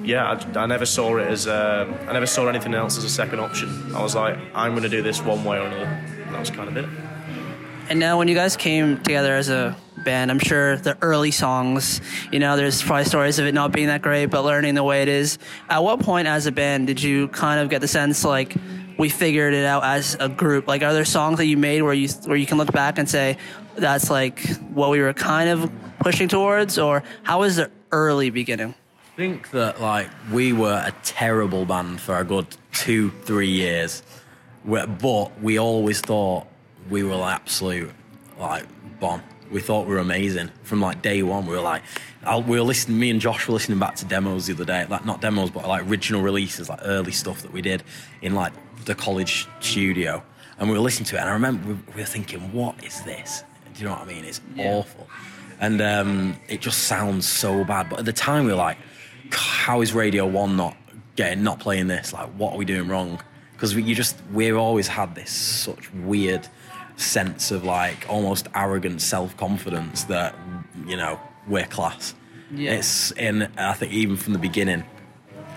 yeah, 0.04 0.38
I, 0.54 0.58
I 0.58 0.66
never 0.66 0.86
saw 0.86 1.16
it 1.18 1.26
as 1.28 1.46
um, 1.46 1.94
I 2.06 2.12
never 2.12 2.26
saw 2.26 2.48
anything 2.48 2.74
else 2.74 2.98
as 2.98 3.04
a 3.04 3.10
second 3.10 3.40
option. 3.40 3.94
I 3.94 4.02
was 4.02 4.14
like, 4.14 4.38
I'm 4.54 4.72
going 4.72 4.82
to 4.82 4.88
do 4.88 5.02
this 5.02 5.22
one 5.22 5.44
way 5.44 5.58
or 5.58 5.66
another. 5.66 5.84
And 5.84 6.34
that 6.34 6.40
was 6.40 6.50
kind 6.50 6.68
of 6.68 6.76
it. 6.76 6.88
And 7.86 8.00
now, 8.00 8.16
when 8.16 8.28
you 8.28 8.34
guys 8.34 8.56
came 8.56 8.96
together 9.02 9.34
as 9.34 9.50
a 9.50 9.76
band, 10.06 10.30
I'm 10.30 10.38
sure 10.38 10.78
the 10.78 10.96
early 11.02 11.30
songs, 11.30 12.00
you 12.32 12.38
know, 12.38 12.56
there's 12.56 12.82
probably 12.82 13.04
stories 13.04 13.38
of 13.38 13.44
it 13.46 13.52
not 13.52 13.72
being 13.72 13.88
that 13.88 14.00
great, 14.00 14.26
but 14.26 14.42
learning 14.42 14.74
the 14.74 14.82
way 14.82 15.02
it 15.02 15.08
is. 15.08 15.38
At 15.68 15.82
what 15.82 16.00
point, 16.00 16.26
as 16.26 16.46
a 16.46 16.52
band, 16.52 16.86
did 16.86 17.02
you 17.02 17.28
kind 17.28 17.60
of 17.60 17.68
get 17.68 17.82
the 17.82 17.88
sense 17.88 18.24
like 18.24 18.56
we 18.99 19.08
figured 19.08 19.55
it 19.55 19.64
out 19.64 19.85
as 19.85 20.17
a 20.20 20.29
group? 20.29 20.67
Like, 20.67 20.82
are 20.82 20.93
there 20.93 21.05
songs 21.05 21.38
that 21.38 21.46
you 21.46 21.56
made 21.56 21.82
where 21.82 21.94
you 21.94 22.08
where 22.25 22.37
you 22.37 22.46
can 22.46 22.58
look 22.58 22.73
back 22.73 22.99
and 22.99 23.08
say 23.08 23.38
that's 23.76 24.11
like 24.11 24.41
what 24.73 24.91
we 24.91 25.00
were 25.00 25.12
kind 25.12 25.50
of 25.50 25.70
pushing 25.99 26.29
towards, 26.29 26.79
or 26.79 27.02
how 27.23 27.41
was 27.41 27.56
the 27.56 27.70
early 27.93 28.31
beginning? 28.31 28.75
I 29.12 29.17
think 29.17 29.50
that 29.50 29.81
like 29.81 30.11
we 30.32 30.52
were 30.52 30.82
a 30.85 30.93
terrible 31.02 31.64
band 31.64 32.00
for 32.00 32.19
a 32.19 32.25
good 32.25 32.46
two, 32.73 33.11
three 33.23 33.50
years, 33.50 34.02
but 34.64 35.41
we 35.41 35.58
always 35.58 36.00
thought 36.00 36.46
we 36.91 37.02
were 37.02 37.23
absolute 37.23 37.93
like 38.38 38.67
bomb. 39.00 39.23
We 39.50 39.61
thought 39.61 39.87
we 39.87 39.94
were 39.94 40.00
amazing 40.00 40.50
from 40.62 40.81
like 40.81 41.02
day 41.02 41.23
one. 41.23 41.46
We 41.46 41.55
were 41.55 41.62
like, 41.62 41.82
I, 42.25 42.38
we 42.38 42.58
were 42.58 42.64
listening. 42.64 42.99
Me 42.99 43.11
and 43.11 43.20
Josh 43.20 43.46
were 43.46 43.55
listening 43.55 43.79
back 43.79 43.96
to 43.96 44.05
demos 44.05 44.46
the 44.46 44.55
other 44.55 44.64
day, 44.64 44.87
like 44.87 45.05
not 45.05 45.20
demos, 45.20 45.50
but 45.50 45.67
like 45.69 45.87
original 45.87 46.23
releases, 46.23 46.69
like 46.69 46.81
early 46.82 47.12
stuff 47.12 47.43
that 47.43 47.52
we 47.52 47.62
did 47.62 47.82
in 48.23 48.35
like 48.35 48.52
the 48.85 48.94
college 48.94 49.46
studio, 49.61 50.23
and 50.58 50.69
we 50.69 50.75
were 50.75 50.82
listening 50.82 51.06
to 51.06 51.17
it. 51.17 51.20
And 51.20 51.29
I 51.29 51.32
remember 51.32 51.69
we, 51.69 51.75
we 51.94 52.00
were 52.02 52.06
thinking, 52.06 52.52
what 52.52 52.82
is 52.85 53.02
this? 53.02 53.44
Do 53.75 53.81
you 53.81 53.88
know 53.88 53.94
what 53.94 54.02
I 54.02 54.06
mean? 54.06 54.25
It's 54.25 54.41
awful 54.58 55.08
and 55.61 55.81
um, 55.81 56.37
it 56.49 56.61
just 56.61 56.85
sounds 56.85 57.29
so 57.29 57.64
bad. 57.64 57.88
But 57.88 58.00
at 58.00 58.05
the 58.05 58.12
time, 58.12 58.44
we 58.44 58.50
were 58.50 58.58
like, 58.58 58.79
"How 59.31 59.81
is 59.81 59.93
Radio 59.93 60.26
One 60.26 60.56
not 60.56 60.76
getting 61.17 61.43
not 61.43 61.61
playing 61.61 61.88
this? 61.88 62.12
Like, 62.12 62.29
what 62.31 62.52
are 62.52 62.58
we 62.58 62.64
doing 62.64 62.88
wrong?" 62.88 63.20
Because 63.52 63.75
we, 63.75 63.82
you 63.82 63.94
just 63.94 64.17
we've 64.32 64.56
always 64.56 64.88
had 64.88 65.14
this 65.14 65.31
such 65.31 65.93
weird 65.94 66.46
sense 66.96 67.50
of 67.50 67.64
like 67.64 68.06
almost 68.08 68.49
arrogant 68.55 69.00
self 69.02 69.37
confidence 69.37 70.05
that 70.05 70.35
you 70.87 70.96
know 70.96 71.19
we're 71.49 71.67
class. 71.67 72.14
Yeah. 72.55 72.73
It's 72.75 73.11
in 73.12 73.49
I 73.58 73.73
think 73.75 73.93
even 73.93 74.17
from 74.17 74.32
the 74.32 74.38
beginning 74.38 74.85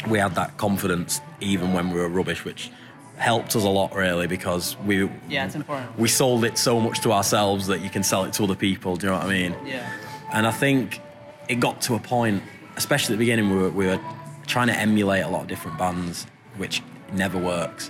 we 0.07 0.19
had 0.19 0.35
that 0.35 0.57
confidence 0.57 1.21
even 1.41 1.73
when 1.73 1.89
we 1.91 1.99
were 1.99 2.09
rubbish, 2.09 2.43
which 2.45 2.71
helped 3.17 3.55
us 3.55 3.63
a 3.63 3.69
lot 3.69 3.93
really 3.95 4.27
because 4.27 4.77
we 4.85 5.09
Yeah, 5.27 5.45
it's 5.45 5.55
important. 5.55 5.97
we 5.99 6.07
sold 6.07 6.45
it 6.45 6.57
so 6.57 6.79
much 6.79 6.99
to 7.01 7.11
ourselves 7.11 7.67
that 7.67 7.81
you 7.81 7.89
can 7.89 8.03
sell 8.03 8.23
it 8.25 8.33
to 8.33 8.43
other 8.43 8.55
people. 8.55 8.95
Do 8.95 9.07
you 9.07 9.11
know 9.11 9.17
what 9.17 9.27
I 9.27 9.29
mean? 9.29 9.55
Yeah. 9.65 9.91
And 10.33 10.45
I 10.45 10.51
think 10.51 11.01
it 11.49 11.55
got 11.59 11.81
to 11.81 11.95
a 11.95 11.99
point, 11.99 12.43
especially 12.75 13.13
at 13.13 13.17
the 13.17 13.23
beginning, 13.25 13.49
we 13.49 13.57
were, 13.57 13.69
we 13.71 13.87
were 13.87 13.99
trying 14.45 14.67
to 14.67 14.75
emulate 14.77 15.23
a 15.23 15.29
lot 15.29 15.41
of 15.41 15.47
different 15.47 15.77
bands, 15.79 16.25
which 16.57 16.83
never 17.11 17.39
works. 17.39 17.89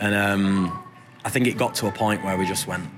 And 0.00 0.14
um, 0.14 0.82
I 1.24 1.30
think 1.30 1.46
it 1.46 1.56
got 1.56 1.74
to 1.76 1.86
a 1.86 1.92
point 1.92 2.24
where 2.24 2.36
we 2.36 2.46
just 2.46 2.66
went 2.66 2.88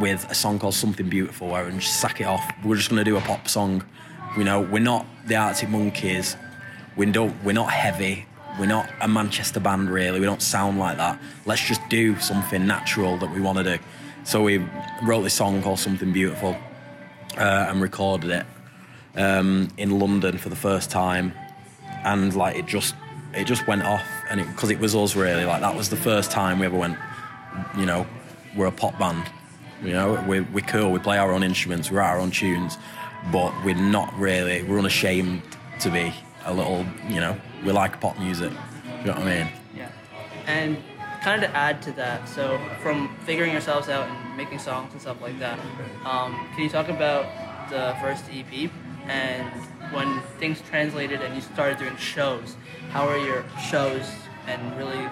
with 0.00 0.28
a 0.30 0.34
song 0.34 0.58
called 0.58 0.74
Something 0.74 1.08
Beautiful, 1.08 1.48
where 1.48 1.64
we 1.64 1.72
just 1.72 2.00
sack 2.00 2.20
it 2.20 2.24
off. 2.24 2.42
We're 2.64 2.76
just 2.76 2.90
going 2.90 3.04
to 3.04 3.10
do 3.10 3.16
a 3.16 3.20
pop 3.20 3.48
song. 3.48 3.84
You 4.36 4.44
know, 4.44 4.60
we're 4.60 4.78
not 4.78 5.06
the 5.26 5.36
Arctic 5.36 5.68
Monkeys. 5.68 6.36
We 6.96 7.06
don't. 7.06 7.34
We're 7.44 7.52
not 7.52 7.70
heavy. 7.70 8.26
We're 8.58 8.66
not 8.66 8.90
a 9.00 9.08
Manchester 9.08 9.60
band, 9.60 9.90
really. 9.90 10.20
We 10.20 10.26
don't 10.26 10.42
sound 10.42 10.78
like 10.78 10.96
that. 10.96 11.20
Let's 11.46 11.66
just 11.66 11.80
do 11.88 12.18
something 12.18 12.66
natural 12.66 13.16
that 13.18 13.32
we 13.32 13.40
want 13.40 13.58
to 13.58 13.64
do. 13.64 13.82
So 14.24 14.42
we 14.42 14.58
wrote 15.02 15.22
this 15.22 15.34
song 15.34 15.62
called 15.62 15.78
Something 15.78 16.12
Beautiful 16.12 16.56
uh, 17.36 17.66
and 17.68 17.80
recorded 17.80 18.30
it 18.30 18.46
um, 19.16 19.68
in 19.76 19.98
London 19.98 20.38
for 20.38 20.48
the 20.48 20.56
first 20.56 20.90
time, 20.90 21.32
and 22.04 22.34
like 22.34 22.56
it 22.56 22.66
just 22.66 22.94
it 23.34 23.44
just 23.44 23.66
went 23.66 23.82
off, 23.82 24.04
and 24.28 24.44
because 24.46 24.70
it, 24.70 24.78
was 24.78 24.94
us 24.94 25.14
really, 25.14 25.44
like 25.44 25.60
that 25.60 25.76
was 25.76 25.88
the 25.88 25.96
first 25.96 26.30
time 26.30 26.58
we 26.58 26.66
ever 26.66 26.78
went, 26.78 26.98
you 27.76 27.86
know, 27.86 28.06
we're 28.56 28.66
a 28.66 28.72
pop 28.72 28.98
band, 28.98 29.30
you 29.82 29.92
know, 29.92 30.22
we 30.26 30.40
we're 30.40 30.64
cool, 30.66 30.90
we 30.90 30.98
play 30.98 31.18
our 31.18 31.32
own 31.32 31.42
instruments, 31.42 31.90
we 31.90 31.96
write 31.96 32.10
our 32.10 32.18
own 32.18 32.30
tunes, 32.30 32.78
but 33.32 33.52
we're 33.64 33.74
not 33.74 34.12
really, 34.18 34.62
we're 34.62 34.78
unashamed 34.78 35.42
to 35.80 35.90
be 35.90 36.12
a 36.44 36.52
little, 36.52 36.84
you 37.08 37.20
know, 37.20 37.38
we 37.64 37.72
like 37.72 38.00
pop 38.00 38.18
music, 38.18 38.52
you 39.00 39.06
know 39.06 39.12
what 39.12 39.18
I 39.18 39.44
mean? 39.44 39.48
Yeah. 39.74 39.90
And 40.46 40.76
kind 41.22 41.42
of 41.42 41.50
to 41.50 41.56
add 41.56 41.82
to 41.82 41.92
that, 41.92 42.28
so 42.28 42.60
from 42.82 43.14
figuring 43.24 43.52
yourselves 43.52 43.88
out 43.88 44.08
and 44.08 44.36
making 44.36 44.58
songs 44.58 44.92
and 44.92 45.00
stuff 45.00 45.20
like 45.20 45.38
that, 45.38 45.58
um, 46.04 46.48
can 46.54 46.62
you 46.62 46.70
talk 46.70 46.88
about 46.88 47.26
the 47.70 47.94
first 48.00 48.24
EP 48.32 48.70
and 49.06 49.48
when 49.92 50.20
things 50.38 50.60
translated 50.62 51.20
and 51.20 51.34
you 51.34 51.40
started 51.40 51.78
doing 51.78 51.96
shows? 51.96 52.56
How 52.90 53.06
are 53.06 53.18
your 53.18 53.44
shows 53.70 54.08
and 54.46 54.76
really 54.76 55.08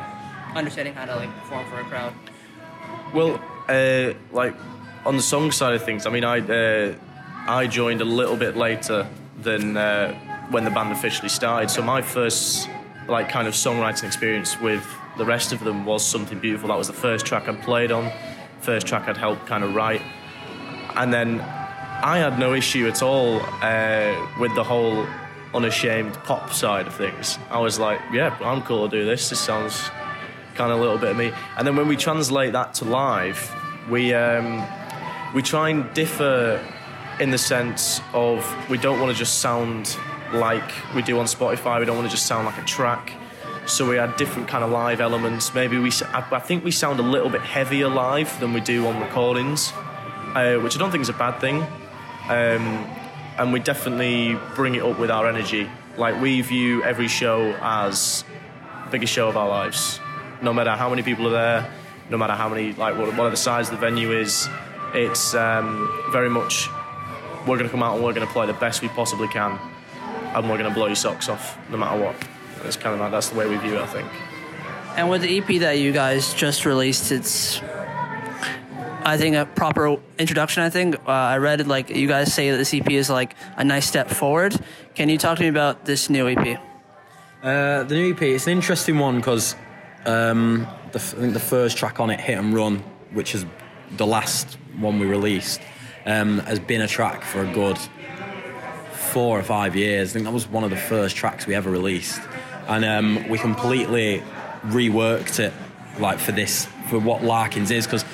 understanding 0.55 0.95
how 0.95 1.05
to 1.05 1.17
like 1.17 1.33
perform 1.40 1.69
for 1.71 1.81
a 1.81 1.85
crowd? 1.85 2.12
Well, 3.15 3.41
uh, 3.69 4.12
like 4.33 4.55
on 5.07 5.17
the 5.17 5.23
song 5.23 5.50
side 5.50 5.75
of 5.75 5.83
things, 5.83 6.07
I 6.07 6.11
mean, 6.11 6.25
I 6.25 6.41
uh, 6.41 6.95
I 7.47 7.67
joined 7.67 8.03
a 8.03 8.05
little 8.05 8.37
bit 8.37 8.57
later 8.57 9.07
than 9.41 9.77
uh, 9.77 10.12
when 10.50 10.65
the 10.65 10.71
band 10.71 10.93
officially 10.93 11.31
started. 11.31 11.71
So 11.71 11.83
my 11.83 12.03
first 12.03 12.69
like 13.09 13.31
kind 13.31 13.49
of 13.49 13.55
songwriting 13.55 14.05
experience 14.05 14.61
with 14.61 14.87
the 15.17 15.25
rest 15.25 15.53
of 15.53 15.61
them 15.61 15.87
was 15.87 16.05
something 16.05 16.38
beautiful. 16.38 16.69
That 16.69 16.77
was 16.77 16.88
the 16.88 16.93
first 16.93 17.25
track 17.25 17.49
I 17.49 17.55
played 17.55 17.91
on, 17.91 18.12
first 18.61 18.87
track 18.87 19.09
I'd 19.09 19.17
helped 19.17 19.47
kind 19.47 19.65
of 19.65 19.75
write, 19.75 20.03
and 20.97 21.12
then 21.12 21.41
I 21.41 22.19
had 22.19 22.38
no 22.38 22.53
issue 22.53 22.87
at 22.88 23.03
all 23.03 23.41
uh, 23.62 24.29
with 24.38 24.55
the 24.55 24.65
whole 24.65 25.07
unashamed 25.55 26.12
pop 26.25 26.53
side 26.53 26.87
of 26.87 26.95
things. 26.95 27.38
I 27.50 27.59
was 27.59 27.79
like, 27.79 28.00
yeah, 28.12 28.37
I'm 28.43 28.61
cool 28.62 28.87
to 28.87 28.99
do 28.99 29.07
this. 29.07 29.31
This 29.31 29.41
sounds 29.41 29.91
kind 30.59 30.73
of 30.73 30.79
a 30.79 30.81
little 30.83 30.99
bit 30.99 31.12
of 31.12 31.17
me. 31.17 31.33
And 31.57 31.67
then 31.67 31.77
when 31.77 31.88
we 31.88 31.97
translate 31.97 32.53
that 32.53 32.75
to 32.75 32.85
live, 32.85 33.38
we 33.88 34.12
um, 34.12 34.67
we 35.35 35.41
try 35.41 35.71
and 35.71 35.93
differ 35.95 36.61
in 37.21 37.31
the 37.31 37.38
sense 37.38 38.00
of 38.12 38.45
we 38.69 38.77
don't 38.77 39.00
want 39.00 39.12
to 39.12 39.19
just 39.19 39.38
sound 39.38 39.97
like 40.33 40.71
we 40.95 41.03
do 41.03 41.19
on 41.19 41.27
Spotify. 41.27 41.79
We 41.81 41.87
don't 41.87 41.97
want 41.97 42.09
to 42.09 42.15
just 42.15 42.27
sound 42.27 42.45
like 42.47 42.59
a 42.59 42.65
track. 42.65 43.12
So 43.67 43.88
we 43.88 43.99
add 43.99 44.17
different 44.17 44.49
kind 44.49 44.65
of 44.65 44.71
live 44.71 45.00
elements. 45.00 45.55
Maybe 45.55 45.79
we, 45.79 45.91
I 46.12 46.41
think 46.41 46.65
we 46.65 46.71
sound 46.71 47.00
a 47.00 47.03
little 47.03 47.29
bit 47.29 47.43
heavier 47.43 47.88
live 47.88 48.38
than 48.41 48.55
we 48.55 48.61
do 48.61 48.87
on 48.87 48.99
recordings, 49.00 49.73
uh, 50.35 50.57
which 50.62 50.75
I 50.75 50.79
don't 50.79 50.91
think 50.91 51.03
is 51.03 51.11
a 51.11 51.12
bad 51.12 51.38
thing. 51.38 51.62
Um, 52.29 52.87
and 53.37 53.53
we 53.53 53.61
definitely 53.61 54.38
bring 54.55 54.75
it 54.75 54.83
up 54.83 54.99
with 54.99 55.11
our 55.11 55.29
energy. 55.29 55.69
Like 55.99 56.21
we 56.21 56.41
view 56.41 56.83
every 56.83 57.09
show 57.09 57.57
as 57.61 58.25
biggest 58.91 59.12
show 59.12 59.29
of 59.29 59.37
our 59.37 59.49
lives. 59.49 60.00
No 60.42 60.52
matter 60.52 60.71
how 60.71 60.88
many 60.88 61.02
people 61.02 61.26
are 61.28 61.30
there, 61.30 61.73
no 62.11 62.16
matter 62.16 62.35
how 62.35 62.49
many, 62.49 62.73
like 62.75 62.97
what, 62.97 63.14
what 63.16 63.30
the 63.30 63.37
size 63.37 63.68
of 63.68 63.75
the 63.75 63.80
venue 63.80 64.12
is, 64.12 64.49
it's 64.95 65.35
um, 65.35 65.90
very 66.11 66.30
much 66.30 66.68
we're 67.47 67.57
going 67.57 67.64
to 67.64 67.71
come 67.71 67.83
out 67.83 67.97
and 67.97 68.04
we're 68.04 68.14
going 68.14 68.26
to 68.26 68.33
play 68.33 68.47
the 68.47 68.52
best 68.54 68.83
we 68.83 68.88
possibly 68.88 69.28
can, 69.28 69.59
and 70.35 70.49
we're 70.49 70.59
going 70.59 70.68
to 70.68 70.75
blow 70.75 70.87
your 70.87 70.97
socks 70.97 71.28
off 71.28 71.59
no 71.71 71.76
matter 71.76 72.02
what. 72.02 72.16
It's 72.64 72.76
kind 72.76 72.95
of 72.95 73.00
like 73.00 73.11
that's 73.11 73.30
the 73.30 73.38
way 73.38 73.49
we 73.49 73.57
view 73.57 73.76
it, 73.76 73.80
I 73.80 73.87
think. 73.87 74.09
And 74.97 75.09
with 75.09 75.23
the 75.23 75.38
EP 75.38 75.61
that 75.61 75.78
you 75.78 75.92
guys 75.92 76.35
just 76.35 76.64
released, 76.66 77.12
it's 77.12 77.61
I 79.04 79.16
think 79.16 79.37
a 79.37 79.47
proper 79.47 79.97
introduction. 80.18 80.62
I 80.62 80.71
think 80.71 80.97
uh, 81.07 81.11
I 81.11 81.38
read 81.38 81.66
like 81.66 81.90
you 81.90 82.09
guys 82.09 82.35
say 82.35 82.50
that 82.50 82.57
this 82.57 82.75
EP 82.75 82.90
is 82.90 83.09
like 83.09 83.35
a 83.57 83.64
nice 83.64 83.87
step 83.87 84.09
forward. 84.09 84.54
Can 84.95 85.09
you 85.09 85.16
talk 85.16 85.38
to 85.38 85.45
me 85.45 85.49
about 85.49 85.85
this 85.85 86.11
new 86.11 86.28
EP? 86.28 86.61
Uh, 87.42 87.85
the 87.85 87.95
new 87.95 88.12
EP, 88.12 88.21
it's 88.23 88.47
an 88.47 88.52
interesting 88.54 88.99
one 88.99 89.16
because 89.16 89.54
um, 90.09 90.67
the, 90.93 90.99
I 90.99 91.21
think 91.21 91.35
the 91.35 91.41
first 91.41 91.77
track 91.77 92.00
on 92.00 92.11
it, 92.11 92.21
Hit 92.21 92.38
and 92.38 92.55
Run, 92.55 92.79
which 93.12 93.35
is 93.35 93.45
the 93.97 94.07
last 94.07 94.59
one 94.79 94.99
we 94.99 95.07
released, 95.07 95.61
um, 96.07 96.38
has 96.41 96.59
been 96.59 96.81
a 96.81 96.88
track 96.88 97.23
for 97.23 97.43
a 97.43 97.53
good 97.53 97.79
four 98.93 99.38
or 99.38 99.43
five 99.43 99.77
years. 99.77 100.11
I 100.11 100.12
think 100.15 100.25
that 100.25 100.33
was 100.33 100.49
one 100.49 100.65
of 100.65 100.71
the 100.71 100.77
first 100.77 101.17
tracks 101.17 101.47
we 101.47 101.55
ever 101.55 101.71
released. 101.71 102.21
And 102.67 102.85
um, 102.85 103.29
we 103.29 103.38
completely 103.38 104.23
reworked 104.62 105.41
it 105.41 105.53
like 105.99 106.19
for 106.19 106.33
this, 106.33 106.67
for 106.88 106.99
what 106.99 107.23
Larkins 107.23 107.71
is, 107.71 107.87
because 107.87 108.05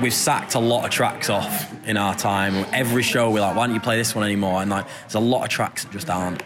we've 0.00 0.14
sacked 0.14 0.54
a 0.54 0.58
lot 0.58 0.84
of 0.84 0.90
tracks 0.90 1.30
off 1.30 1.72
in 1.86 1.96
our 1.96 2.14
time. 2.14 2.66
Every 2.72 3.02
show 3.02 3.30
we're 3.30 3.40
like, 3.40 3.56
why 3.56 3.66
don't 3.66 3.74
you 3.74 3.80
play 3.80 3.96
this 3.96 4.14
one 4.14 4.24
anymore? 4.24 4.60
And 4.60 4.70
like, 4.70 4.86
there's 5.02 5.14
a 5.14 5.20
lot 5.20 5.44
of 5.44 5.48
tracks 5.48 5.84
that 5.84 5.92
just 5.92 6.10
aren't 6.10 6.42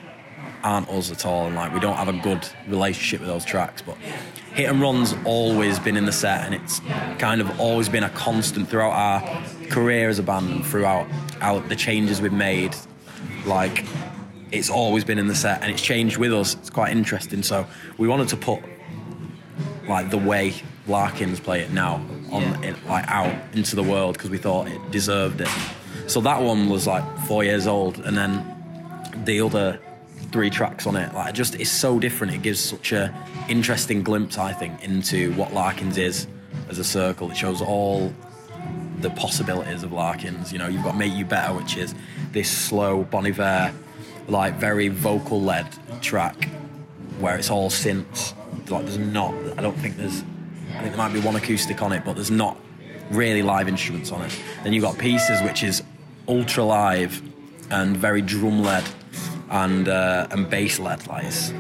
aren't 0.65 0.89
us 0.89 1.11
at 1.11 1.27
all, 1.27 1.47
and 1.47 1.57
like 1.57 1.73
we 1.73 1.81
don't 1.81 1.97
have 1.97 2.09
a 2.09 2.13
good 2.13 2.47
relationship 2.69 3.21
with 3.21 3.29
those 3.29 3.45
tracks. 3.45 3.83
But 3.83 3.97
Hit 4.55 4.69
and 4.69 4.81
Run's 4.81 5.15
always 5.25 5.79
been 5.79 5.97
in 5.97 6.05
the 6.07 6.13
set, 6.13 6.45
and 6.45 6.55
it's 6.55 6.81
kind 7.19 7.41
of 7.41 7.61
always 7.61 7.89
been 7.89 8.05
a 8.05 8.11
constant 8.11 8.69
throughout 8.69 8.93
our 8.93 9.43
career 9.71 10.09
as 10.09 10.19
a 10.19 10.23
band 10.23 10.51
and 10.51 10.67
throughout 10.67 11.07
our, 11.41 11.61
the 11.61 11.77
changes 11.77 12.21
we've 12.21 12.33
made. 12.33 12.75
Like 13.47 13.85
it's 14.51 14.69
always 14.71 15.05
been 15.05 15.19
in 15.19 15.27
the 15.29 15.35
set, 15.35 15.63
and 15.63 15.71
it's 15.73 15.83
changed 15.83 16.17
with 16.19 16.33
us. 16.33 16.55
It's 16.55 16.71
quite 16.71 16.93
interesting. 16.93 17.43
So 17.43 17.67
we 17.99 18.09
wanted 18.09 18.29
to 18.29 18.37
put 18.37 18.61
like 19.89 20.11
the 20.11 20.19
way 20.19 20.55
Larkins 20.87 21.41
play 21.41 21.61
it 21.61 21.73
now 21.73 22.05
on 22.31 22.43
Yeah. 22.43 22.63
in, 22.63 22.77
like 22.89 23.05
out 23.09 23.35
into 23.53 23.75
the 23.77 23.83
world 23.83 24.15
because 24.15 24.31
we 24.31 24.39
thought 24.39 24.69
it 24.69 24.91
deserved 24.91 25.41
it. 25.41 25.49
So 26.07 26.21
that 26.23 26.41
one 26.43 26.69
was 26.69 26.87
like 26.87 27.05
four 27.27 27.43
years 27.45 27.67
old, 27.67 27.99
and 28.01 28.17
then 28.17 28.45
the 29.25 29.41
other 29.41 29.79
three 30.33 30.51
tracks 30.51 30.87
on 30.87 30.97
it, 30.97 31.15
like 31.15 31.35
just 31.35 31.55
it's 31.55 31.71
so 31.71 31.99
different. 31.99 32.35
It 32.35 32.43
gives 32.43 32.59
such 32.59 32.93
a 32.93 33.15
interesting 33.49 34.03
glimpse, 34.03 34.39
I 34.39 34.53
think, 34.53 34.83
into 34.83 35.33
what 35.35 35.53
Larkins 35.53 35.99
is 35.99 36.27
as 36.69 36.79
a 36.79 36.85
circle. 36.85 37.31
It 37.31 37.37
shows 37.37 37.61
all 37.61 38.13
the 38.99 39.11
possibilities 39.11 39.83
of 39.83 39.93
Larkins. 39.93 40.53
You 40.53 40.59
know, 40.59 40.69
you've 40.69 40.85
got 40.85 40.97
Make 40.97 41.13
You 41.13 41.25
Better, 41.25 41.55
which 41.55 41.77
is 41.77 41.95
this 42.33 42.51
slow 42.51 43.05
Bon 43.05 43.27
Iver, 43.27 43.73
like 44.29 44.55
very 44.55 44.89
vocal 44.89 45.41
led 45.41 45.67
track 46.01 46.49
where 47.19 47.37
it's 47.37 47.51
all 47.51 47.69
synths. 47.71 48.35
Like 48.71 48.85
there's 48.85 48.99
not, 48.99 49.35
I 49.59 49.63
don't 49.63 49.77
think 49.77 49.97
there's, 49.97 50.25
I 50.71 50.81
think 50.81 50.95
there 50.95 50.97
might 50.97 51.13
be 51.13 51.21
one 51.21 51.37
acoustic 51.37 51.83
on 51.83 51.93
it, 51.93 52.05
but 52.05 52.15
there's 52.15 52.31
not 52.31 52.57
really 53.11 53.43
live 53.43 53.69
instruments 53.69 54.11
on 54.13 54.23
it. 54.23 54.41
Then 54.65 54.73
you've 54.73 54.85
got 54.85 54.97
Pieces, 54.99 55.43
which 55.43 55.63
is 55.63 55.83
ultra 56.27 56.65
live 56.65 57.21
and 57.71 57.97
very 57.97 58.23
drum 58.23 58.63
led 58.63 58.85
and 59.53 59.89
uh, 59.89 60.27
and 60.31 60.51
bass 60.51 60.79
led. 60.81 61.07
Like 61.07 61.25
it's, 61.25 61.53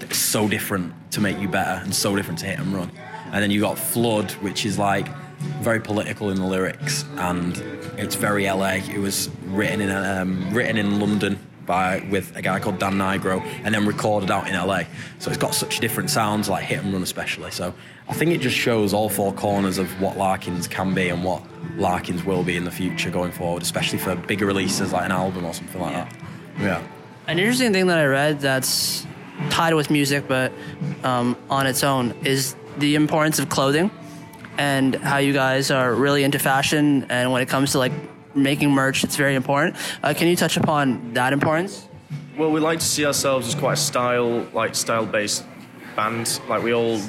it's 0.00 0.16
so 0.16 0.48
different 0.48 0.94
to 1.12 1.20
make 1.20 1.38
you 1.38 1.48
better 1.48 1.82
and 1.84 1.94
so 1.94 2.16
different 2.16 2.38
to 2.40 2.46
hit 2.46 2.58
and 2.58 2.72
run. 2.72 2.90
And 3.32 3.42
then 3.42 3.50
you 3.50 3.60
got 3.60 3.78
Flood, 3.78 4.32
which 4.32 4.64
is 4.64 4.78
like 4.78 5.08
very 5.60 5.80
political 5.80 6.30
in 6.30 6.36
the 6.36 6.46
lyrics 6.46 7.04
and 7.16 7.56
it's 7.98 8.14
very 8.14 8.44
LA. 8.44 8.78
It 8.94 8.98
was 8.98 9.28
written 9.46 9.80
in 9.80 9.90
um, 9.90 10.52
written 10.54 10.78
in 10.78 11.00
London 11.00 11.38
by 11.66 12.06
with 12.10 12.36
a 12.36 12.42
guy 12.42 12.60
called 12.60 12.78
Dan 12.78 12.94
Nigro 12.94 13.40
and 13.64 13.74
then 13.74 13.86
recorded 13.86 14.30
out 14.30 14.48
in 14.48 14.54
LA. 14.54 14.84
So 15.18 15.30
it's 15.30 15.38
got 15.38 15.54
such 15.54 15.80
different 15.80 16.10
sounds, 16.10 16.48
like 16.48 16.64
hit 16.64 16.82
and 16.82 16.92
run 16.92 17.02
especially. 17.02 17.50
So 17.50 17.74
I 18.08 18.12
think 18.12 18.32
it 18.32 18.40
just 18.40 18.56
shows 18.56 18.92
all 18.92 19.08
four 19.08 19.32
corners 19.32 19.78
of 19.78 19.88
what 20.00 20.16
Larkins 20.16 20.68
can 20.68 20.94
be 20.94 21.08
and 21.08 21.24
what 21.24 21.42
Larkins 21.76 22.24
will 22.24 22.44
be 22.44 22.56
in 22.56 22.64
the 22.64 22.70
future 22.70 23.10
going 23.10 23.32
forward, 23.32 23.62
especially 23.62 23.98
for 23.98 24.14
bigger 24.14 24.46
releases 24.46 24.92
like 24.92 25.06
an 25.06 25.12
album 25.12 25.44
or 25.44 25.54
something 25.54 25.80
like 25.80 25.94
that. 25.94 26.16
Yeah. 26.58 26.86
An 27.26 27.38
interesting 27.38 27.72
thing 27.72 27.86
that 27.86 27.96
I 27.96 28.04
read 28.04 28.40
that's 28.40 29.06
tied 29.48 29.72
with 29.72 29.90
music, 29.90 30.28
but 30.28 30.52
um, 31.04 31.38
on 31.48 31.66
its 31.66 31.82
own, 31.82 32.14
is 32.22 32.54
the 32.76 32.96
importance 32.96 33.38
of 33.38 33.48
clothing 33.48 33.90
and 34.58 34.94
how 34.96 35.16
you 35.16 35.32
guys 35.32 35.70
are 35.70 35.94
really 35.94 36.22
into 36.22 36.38
fashion. 36.38 37.06
And 37.08 37.32
when 37.32 37.40
it 37.40 37.48
comes 37.48 37.72
to 37.72 37.78
like 37.78 37.92
making 38.34 38.72
merch, 38.72 39.04
it's 39.04 39.16
very 39.16 39.36
important. 39.36 39.76
Uh, 40.02 40.12
can 40.14 40.28
you 40.28 40.36
touch 40.36 40.58
upon 40.58 41.14
that 41.14 41.32
importance? 41.32 41.88
Well, 42.36 42.50
we 42.50 42.60
like 42.60 42.80
to 42.80 42.84
see 42.84 43.06
ourselves 43.06 43.48
as 43.48 43.54
quite 43.54 43.74
a 43.74 43.76
style, 43.76 44.46
like 44.52 44.74
style-based 44.74 45.46
band. 45.96 46.40
Like 46.46 46.62
we 46.62 46.74
all, 46.74 47.00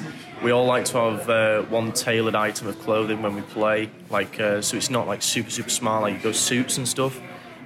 we 0.42 0.50
all 0.50 0.64
like 0.64 0.86
to 0.86 0.96
have 0.96 1.28
uh, 1.28 1.62
one 1.64 1.92
tailored 1.92 2.34
item 2.34 2.68
of 2.68 2.78
clothing 2.80 3.20
when 3.20 3.34
we 3.34 3.42
play. 3.42 3.90
Like, 4.08 4.40
uh, 4.40 4.62
so 4.62 4.78
it's 4.78 4.88
not 4.88 5.06
like 5.06 5.20
super, 5.20 5.50
super 5.50 5.68
smart. 5.68 6.00
Like 6.00 6.14
you 6.14 6.20
go 6.20 6.32
suits 6.32 6.78
and 6.78 6.88
stuff, 6.88 7.20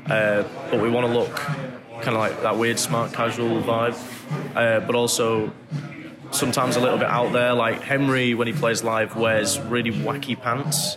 uh, 0.07 0.43
but 0.69 0.81
we 0.81 0.91
want 0.91 1.07
to 1.07 1.13
look 1.13 1.41
kind 2.03 2.17
of 2.17 2.21
like 2.21 2.43
that 2.43 2.57
weird 2.57 2.79
smart 2.79 3.13
casual 3.13 3.63
vibe, 3.63 3.97
uh, 4.57 4.81
but 4.81 4.95
also 4.95 5.53
sometimes 6.31 6.77
a 6.77 6.81
little 6.81 6.99
bit 6.99 7.09
out 7.09 7.33
there. 7.33 7.55
Like 7.55 7.83
Henry, 7.83 8.35
when 8.35 8.47
he 8.47 8.53
plays 8.53 8.83
live, 8.83 9.17
wears 9.17 9.59
really 9.61 9.91
wacky 9.91 10.41
pants, 10.41 10.97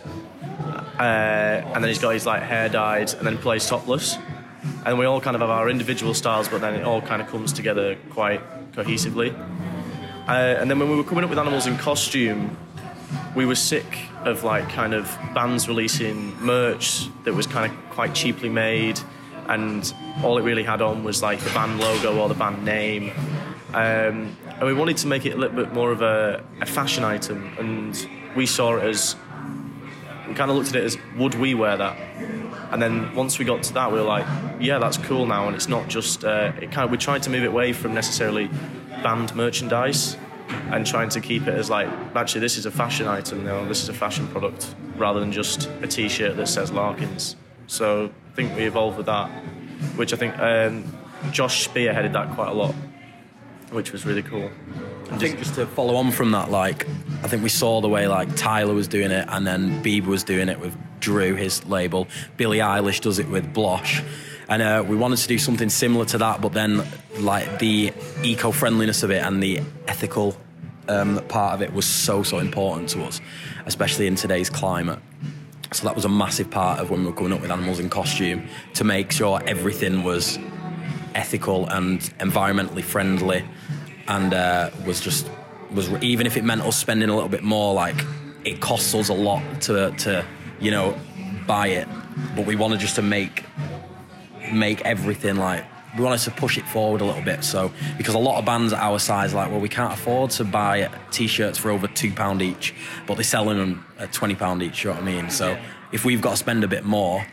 uh, 0.98 1.02
and 1.02 1.82
then 1.82 1.88
he's 1.88 1.98
got 1.98 2.10
his 2.10 2.26
like 2.26 2.42
hair 2.42 2.68
dyed, 2.68 3.12
and 3.14 3.26
then 3.26 3.38
plays 3.38 3.66
topless. 3.66 4.16
And 4.86 4.98
we 4.98 5.06
all 5.06 5.20
kind 5.20 5.34
of 5.34 5.40
have 5.40 5.50
our 5.50 5.68
individual 5.68 6.14
styles, 6.14 6.48
but 6.48 6.60
then 6.60 6.74
it 6.74 6.84
all 6.84 7.00
kind 7.00 7.20
of 7.20 7.28
comes 7.28 7.52
together 7.52 7.96
quite 8.10 8.40
cohesively. 8.72 9.34
Uh, 10.26 10.32
and 10.58 10.70
then 10.70 10.78
when 10.78 10.88
we 10.88 10.96
were 10.96 11.04
coming 11.04 11.22
up 11.22 11.30
with 11.30 11.38
animals 11.38 11.66
in 11.66 11.76
costume, 11.76 12.56
we 13.34 13.44
were 13.44 13.54
sick 13.54 13.98
of 14.24 14.44
like 14.44 14.68
kind 14.70 14.94
of 14.94 15.04
bands 15.34 15.68
releasing 15.68 16.34
merch 16.40 17.08
that 17.24 17.34
was 17.34 17.46
kind 17.46 17.70
of 17.70 17.90
quite 17.90 18.14
cheaply 18.14 18.48
made, 18.48 18.98
and 19.48 19.94
all 20.22 20.38
it 20.38 20.42
really 20.42 20.62
had 20.62 20.82
on 20.82 21.04
was 21.04 21.22
like 21.22 21.40
the 21.40 21.50
band 21.50 21.80
logo 21.80 22.18
or 22.18 22.28
the 22.28 22.34
band 22.34 22.64
name. 22.64 23.12
Um, 23.68 24.36
and 24.46 24.62
we 24.62 24.72
wanted 24.72 24.96
to 24.98 25.06
make 25.06 25.26
it 25.26 25.34
a 25.34 25.36
little 25.36 25.56
bit 25.56 25.72
more 25.72 25.90
of 25.90 26.02
a, 26.02 26.44
a 26.60 26.66
fashion 26.66 27.04
item, 27.04 27.54
and 27.58 28.08
we 28.36 28.46
saw 28.46 28.76
it 28.76 28.84
as 28.84 29.16
we 30.28 30.34
kind 30.34 30.50
of 30.50 30.56
looked 30.56 30.70
at 30.70 30.76
it 30.76 30.84
as 30.84 30.96
would 31.16 31.34
we 31.34 31.54
wear 31.54 31.76
that? 31.76 31.96
And 32.70 32.80
then 32.80 33.14
once 33.14 33.38
we 33.38 33.44
got 33.44 33.62
to 33.64 33.74
that, 33.74 33.92
we 33.92 33.98
were 33.98 34.06
like, 34.06 34.26
yeah, 34.60 34.78
that's 34.78 34.96
cool 34.96 35.26
now. 35.26 35.46
And 35.46 35.54
it's 35.54 35.68
not 35.68 35.88
just 35.88 36.24
uh, 36.24 36.52
it 36.60 36.72
kind 36.72 36.84
of 36.84 36.90
we 36.90 36.96
tried 36.96 37.22
to 37.24 37.30
move 37.30 37.44
it 37.44 37.48
away 37.48 37.72
from 37.72 37.94
necessarily 37.94 38.48
band 39.02 39.34
merchandise 39.34 40.16
and 40.70 40.86
trying 40.86 41.08
to 41.10 41.20
keep 41.20 41.46
it 41.46 41.54
as 41.54 41.70
like 41.70 41.88
actually 42.14 42.40
this 42.40 42.56
is 42.56 42.66
a 42.66 42.70
fashion 42.70 43.06
item, 43.06 43.38
you 43.40 43.44
know, 43.44 43.66
this 43.66 43.82
is 43.82 43.88
a 43.88 43.94
fashion 43.94 44.26
product 44.28 44.74
rather 44.96 45.20
than 45.20 45.32
just 45.32 45.68
a 45.82 45.86
T-shirt 45.86 46.36
that 46.36 46.48
says 46.48 46.70
Larkins. 46.72 47.36
So 47.66 48.06
I 48.06 48.34
think 48.34 48.56
we 48.56 48.64
evolved 48.64 48.96
with 48.96 49.06
that, 49.06 49.28
which 49.96 50.12
I 50.12 50.16
think 50.16 50.38
um, 50.38 50.84
Josh 51.30 51.68
spearheaded 51.68 52.12
that 52.12 52.34
quite 52.34 52.48
a 52.48 52.54
lot, 52.54 52.74
which 53.70 53.92
was 53.92 54.04
really 54.04 54.22
cool. 54.22 54.50
I 55.10 55.18
think 55.18 55.38
just 55.38 55.54
to 55.56 55.66
follow 55.66 55.96
on 55.96 56.10
from 56.10 56.32
that, 56.32 56.50
like 56.50 56.86
I 57.22 57.28
think 57.28 57.42
we 57.42 57.48
saw 57.48 57.80
the 57.80 57.88
way 57.88 58.08
like 58.08 58.34
Tyler 58.36 58.74
was 58.74 58.88
doing 58.88 59.10
it, 59.10 59.26
and 59.28 59.46
then 59.46 59.82
Bieber 59.82 60.06
was 60.06 60.24
doing 60.24 60.48
it 60.48 60.60
with 60.60 60.76
Drew, 61.00 61.34
his 61.34 61.64
label. 61.66 62.08
Billie 62.36 62.58
Eilish 62.58 63.00
does 63.00 63.18
it 63.18 63.28
with 63.28 63.52
Blohsh, 63.54 64.04
and 64.48 64.62
uh, 64.62 64.84
we 64.86 64.96
wanted 64.96 65.18
to 65.18 65.28
do 65.28 65.38
something 65.38 65.68
similar 65.68 66.04
to 66.06 66.18
that, 66.18 66.40
but 66.40 66.52
then 66.52 66.84
like 67.18 67.58
the 67.58 67.92
eco-friendliness 68.22 69.02
of 69.02 69.10
it 69.10 69.22
and 69.24 69.42
the 69.42 69.60
ethical 69.86 70.36
um, 70.88 71.20
part 71.28 71.54
of 71.54 71.62
it 71.62 71.72
was 71.72 71.86
so 71.86 72.22
so 72.22 72.38
important 72.38 72.88
to 72.90 73.04
us, 73.04 73.20
especially 73.66 74.06
in 74.06 74.16
today's 74.16 74.50
climate. 74.50 74.98
So 75.74 75.84
that 75.86 75.96
was 75.96 76.04
a 76.04 76.08
massive 76.08 76.50
part 76.50 76.78
of 76.78 76.90
when 76.90 77.00
we 77.00 77.06
were 77.06 77.12
coming 77.12 77.32
up 77.32 77.40
with 77.40 77.50
animals 77.50 77.80
in 77.80 77.90
costume 77.90 78.48
to 78.74 78.84
make 78.84 79.10
sure 79.10 79.40
everything 79.44 80.04
was 80.04 80.38
ethical 81.16 81.66
and 81.68 82.00
environmentally 82.20 82.82
friendly 82.82 83.44
and 84.06 84.32
uh, 84.32 84.70
was 84.86 85.00
just 85.00 85.28
was 85.72 85.90
even 86.02 86.26
if 86.28 86.36
it 86.36 86.44
meant 86.44 86.62
us 86.62 86.76
spending 86.76 87.08
a 87.08 87.14
little 87.14 87.28
bit 87.28 87.42
more, 87.42 87.74
like 87.74 88.04
it 88.44 88.60
costs 88.60 88.94
us 88.94 89.08
a 89.08 89.14
lot 89.14 89.42
to 89.62 89.90
to 89.92 90.24
you 90.60 90.70
know 90.70 90.96
buy 91.46 91.66
it, 91.66 91.88
but 92.36 92.46
we 92.46 92.54
wanted 92.54 92.78
just 92.78 92.94
to 92.94 93.02
make 93.02 93.44
make 94.52 94.80
everything 94.82 95.36
like 95.36 95.64
we 95.96 96.04
wanted 96.04 96.20
to 96.20 96.30
push 96.32 96.58
it 96.58 96.66
forward 96.66 97.00
a 97.00 97.04
little 97.04 97.22
bit. 97.22 97.44
So 97.44 97.72
because 97.96 98.14
a 98.14 98.18
lot 98.18 98.38
of 98.38 98.44
bands 98.44 98.72
at 98.72 98.80
our 98.80 98.98
size 98.98 99.32
are 99.32 99.36
like, 99.36 99.50
well, 99.50 99.60
we 99.60 99.68
can't 99.68 99.92
afford 99.92 100.30
to 100.32 100.44
buy 100.44 100.90
t-shirts 101.10 101.58
for 101.58 101.70
over 101.70 101.86
two 101.86 102.12
pound 102.12 102.42
each, 102.42 102.74
but 103.06 103.14
they're 103.14 103.24
selling 103.24 103.58
them 103.58 103.86
at 103.98 104.12
twenty 104.12 104.34
pound 104.34 104.62
each. 104.62 104.84
You 104.84 104.90
know 104.90 104.96
what 104.96 105.02
I 105.02 105.06
mean? 105.06 105.30
So 105.30 105.58
if 105.92 106.04
we've 106.04 106.20
got 106.20 106.32
to 106.32 106.36
spend 106.36 106.64
a 106.64 106.68
bit 106.68 106.84
more 106.84 107.26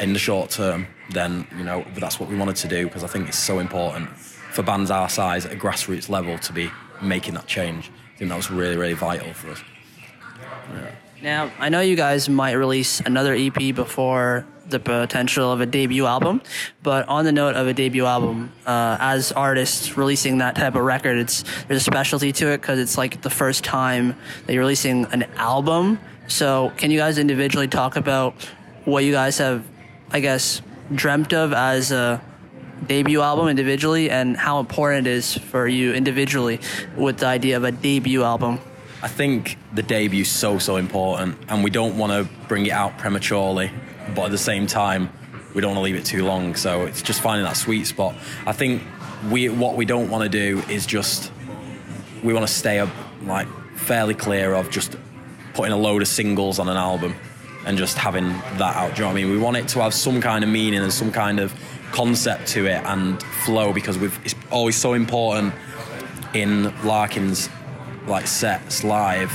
in 0.00 0.12
the 0.12 0.18
short 0.18 0.50
term, 0.50 0.86
then 1.10 1.46
you 1.56 1.64
know 1.64 1.84
that's 1.94 2.18
what 2.18 2.28
we 2.28 2.36
wanted 2.36 2.56
to 2.56 2.68
do 2.68 2.84
because 2.86 3.04
I 3.04 3.06
think 3.06 3.28
it's 3.28 3.38
so 3.38 3.58
important 3.58 4.10
for 4.54 4.62
bands 4.62 4.90
our 4.90 5.08
size 5.08 5.46
at 5.46 5.52
a 5.52 5.56
grassroots 5.56 6.08
level 6.08 6.38
to 6.38 6.52
be 6.52 6.70
making 7.02 7.34
that 7.34 7.46
change. 7.46 7.90
I 8.14 8.18
think 8.18 8.30
that 8.30 8.36
was 8.36 8.50
really, 8.50 8.76
really 8.76 8.94
vital 8.94 9.32
for 9.34 9.50
us. 9.50 9.62
Now, 11.22 11.50
I 11.58 11.68
know 11.68 11.80
you 11.80 11.96
guys 11.96 12.28
might 12.28 12.52
release 12.52 13.00
another 13.00 13.34
EP 13.34 13.74
before 13.74 14.46
the 14.68 14.78
potential 14.80 15.52
of 15.52 15.60
a 15.60 15.66
debut 15.66 16.06
album, 16.06 16.40
but 16.82 17.06
on 17.08 17.24
the 17.24 17.32
note 17.32 17.54
of 17.54 17.66
a 17.66 17.74
debut 17.74 18.04
album, 18.04 18.52
uh, 18.66 18.96
as 19.00 19.32
artists 19.32 19.96
releasing 19.96 20.38
that 20.38 20.56
type 20.56 20.74
of 20.74 20.82
record, 20.82 21.18
it's 21.18 21.44
there's 21.68 21.82
a 21.82 21.84
specialty 21.84 22.32
to 22.32 22.48
it 22.48 22.60
because 22.60 22.78
it's 22.78 22.96
like 22.96 23.22
the 23.22 23.30
first 23.30 23.64
time 23.64 24.16
that 24.46 24.52
you're 24.52 24.62
releasing 24.62 25.06
an 25.06 25.24
album. 25.36 25.98
So, 26.26 26.72
can 26.76 26.90
you 26.90 26.98
guys 26.98 27.18
individually 27.18 27.68
talk 27.68 27.96
about 27.96 28.34
what 28.84 29.04
you 29.04 29.12
guys 29.12 29.38
have, 29.38 29.64
I 30.10 30.20
guess, 30.20 30.62
dreamt 30.94 31.32
of 31.34 31.52
as 31.52 31.92
a 31.92 32.22
debut 32.86 33.20
album 33.20 33.48
individually, 33.48 34.10
and 34.10 34.36
how 34.36 34.60
important 34.60 35.06
it 35.06 35.10
is 35.10 35.36
for 35.36 35.66
you 35.66 35.92
individually 35.92 36.60
with 36.96 37.18
the 37.18 37.26
idea 37.26 37.56
of 37.56 37.64
a 37.64 37.72
debut 37.72 38.22
album? 38.22 38.58
I 39.02 39.08
think 39.08 39.58
the 39.74 39.82
debute's 39.82 40.30
so 40.30 40.58
so 40.58 40.76
important, 40.76 41.36
and 41.48 41.62
we 41.62 41.70
don't 41.70 41.98
want 41.98 42.12
to 42.12 42.26
bring 42.48 42.64
it 42.64 42.72
out 42.72 42.96
prematurely, 42.96 43.70
but 44.14 44.26
at 44.26 44.30
the 44.30 44.38
same 44.38 44.66
time, 44.66 45.10
we 45.54 45.60
don't 45.60 45.70
want 45.70 45.78
to 45.78 45.82
leave 45.82 45.94
it 45.94 46.04
too 46.04 46.24
long. 46.24 46.54
So 46.56 46.82
it's 46.82 47.02
just 47.02 47.20
finding 47.20 47.44
that 47.44 47.56
sweet 47.56 47.86
spot. 47.86 48.14
I 48.46 48.52
think 48.52 48.82
we 49.30 49.48
what 49.48 49.76
we 49.76 49.84
don't 49.84 50.10
want 50.10 50.24
to 50.24 50.28
do 50.28 50.62
is 50.68 50.86
just 50.86 51.32
we 52.22 52.32
want 52.32 52.46
to 52.46 52.52
stay 52.52 52.78
up 52.80 52.90
like 53.22 53.48
fairly 53.76 54.14
clear 54.14 54.54
of 54.54 54.70
just 54.70 54.96
putting 55.54 55.72
a 55.72 55.76
load 55.76 56.02
of 56.02 56.08
singles 56.08 56.58
on 56.58 56.68
an 56.68 56.76
album 56.76 57.14
and 57.66 57.78
just 57.78 57.96
having 57.96 58.28
that 58.28 58.76
out. 58.76 58.94
Do 58.94 58.96
you 58.96 59.00
know 59.02 59.14
what 59.14 59.20
I 59.20 59.22
mean? 59.22 59.30
We 59.30 59.38
want 59.38 59.56
it 59.56 59.68
to 59.68 59.80
have 59.80 59.94
some 59.94 60.20
kind 60.20 60.44
of 60.44 60.50
meaning 60.50 60.82
and 60.82 60.92
some 60.92 61.12
kind 61.12 61.40
of 61.40 61.54
concept 61.92 62.48
to 62.48 62.66
it 62.66 62.82
and 62.84 63.22
flow 63.22 63.72
because 63.72 63.96
it's 64.02 64.34
always 64.50 64.76
so 64.76 64.94
important 64.94 65.54
in 66.34 66.74
Larkin's 66.84 67.48
like 68.06 68.26
sets 68.26 68.84
live 68.84 69.30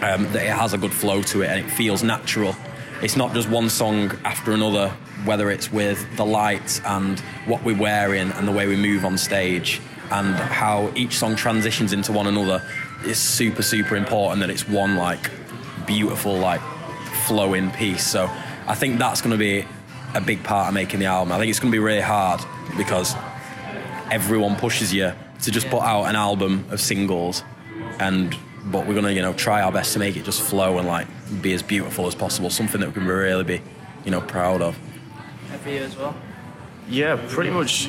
um, 0.00 0.24
that 0.32 0.44
it 0.44 0.52
has 0.52 0.72
a 0.72 0.78
good 0.78 0.92
flow 0.92 1.22
to 1.22 1.42
it 1.42 1.50
and 1.50 1.64
it 1.64 1.70
feels 1.70 2.02
natural. 2.02 2.56
It's 3.02 3.16
not 3.16 3.34
just 3.34 3.50
one 3.50 3.68
song 3.68 4.12
after 4.24 4.52
another, 4.52 4.88
whether 5.24 5.50
it's 5.50 5.70
with 5.70 6.16
the 6.16 6.24
lights 6.24 6.80
and 6.84 7.20
what 7.46 7.62
we're 7.62 7.76
wearing 7.76 8.30
and 8.32 8.48
the 8.48 8.52
way 8.52 8.66
we 8.66 8.76
move 8.76 9.04
on 9.04 9.18
stage 9.18 9.82
and 10.10 10.34
how 10.34 10.90
each 10.94 11.18
song 11.18 11.36
transitions 11.36 11.92
into 11.92 12.12
one 12.12 12.26
another. 12.26 12.62
It's 13.02 13.18
super, 13.18 13.62
super 13.62 13.96
important 13.96 14.40
that 14.40 14.48
it's 14.48 14.66
one 14.66 14.96
like 14.96 15.30
beautiful, 15.86 16.38
like 16.38 16.62
flowing 17.26 17.70
piece. 17.70 18.06
So 18.06 18.30
I 18.66 18.74
think 18.74 18.98
that's 18.98 19.20
going 19.20 19.32
to 19.32 19.38
be 19.38 19.66
a 20.14 20.20
big 20.20 20.42
part 20.42 20.68
of 20.68 20.74
making 20.74 21.00
the 21.00 21.06
album. 21.06 21.32
I 21.32 21.38
think 21.38 21.50
it's 21.50 21.60
going 21.60 21.70
to 21.70 21.76
be 21.76 21.80
really 21.80 22.00
hard 22.00 22.40
because 22.78 23.14
everyone 24.10 24.56
pushes 24.56 24.94
you 24.94 25.12
to 25.42 25.50
just 25.50 25.68
put 25.68 25.82
out 25.82 26.04
an 26.04 26.16
album 26.16 26.64
of 26.70 26.80
singles 26.80 27.42
and 27.98 28.34
but 28.66 28.86
we're 28.86 28.94
gonna 28.94 29.12
you 29.12 29.22
know 29.22 29.32
try 29.32 29.62
our 29.62 29.72
best 29.72 29.92
to 29.94 29.98
make 29.98 30.16
it 30.16 30.24
just 30.24 30.42
flow 30.42 30.78
and 30.78 30.86
like 30.88 31.06
be 31.42 31.52
as 31.52 31.62
beautiful 31.62 32.06
as 32.06 32.14
possible 32.14 32.50
something 32.50 32.80
that 32.80 32.88
we 32.88 32.92
can 32.94 33.06
really 33.06 33.44
be 33.44 33.60
you 34.04 34.10
know 34.10 34.20
proud 34.20 34.60
of 34.62 34.76
And 35.52 35.60
for 35.60 35.70
you 35.70 35.82
as 35.82 35.96
well. 35.96 36.14
Yeah, 36.88 37.16
pretty 37.28 37.50
much 37.50 37.86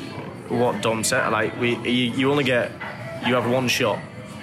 what 0.48 0.80
Dom 0.82 1.04
said. 1.04 1.28
Like 1.30 1.58
we, 1.60 1.76
you, 1.76 2.12
you 2.12 2.30
only 2.30 2.42
get, 2.44 2.72
you 3.26 3.34
have 3.34 3.48
one 3.48 3.68
shot 3.68 3.98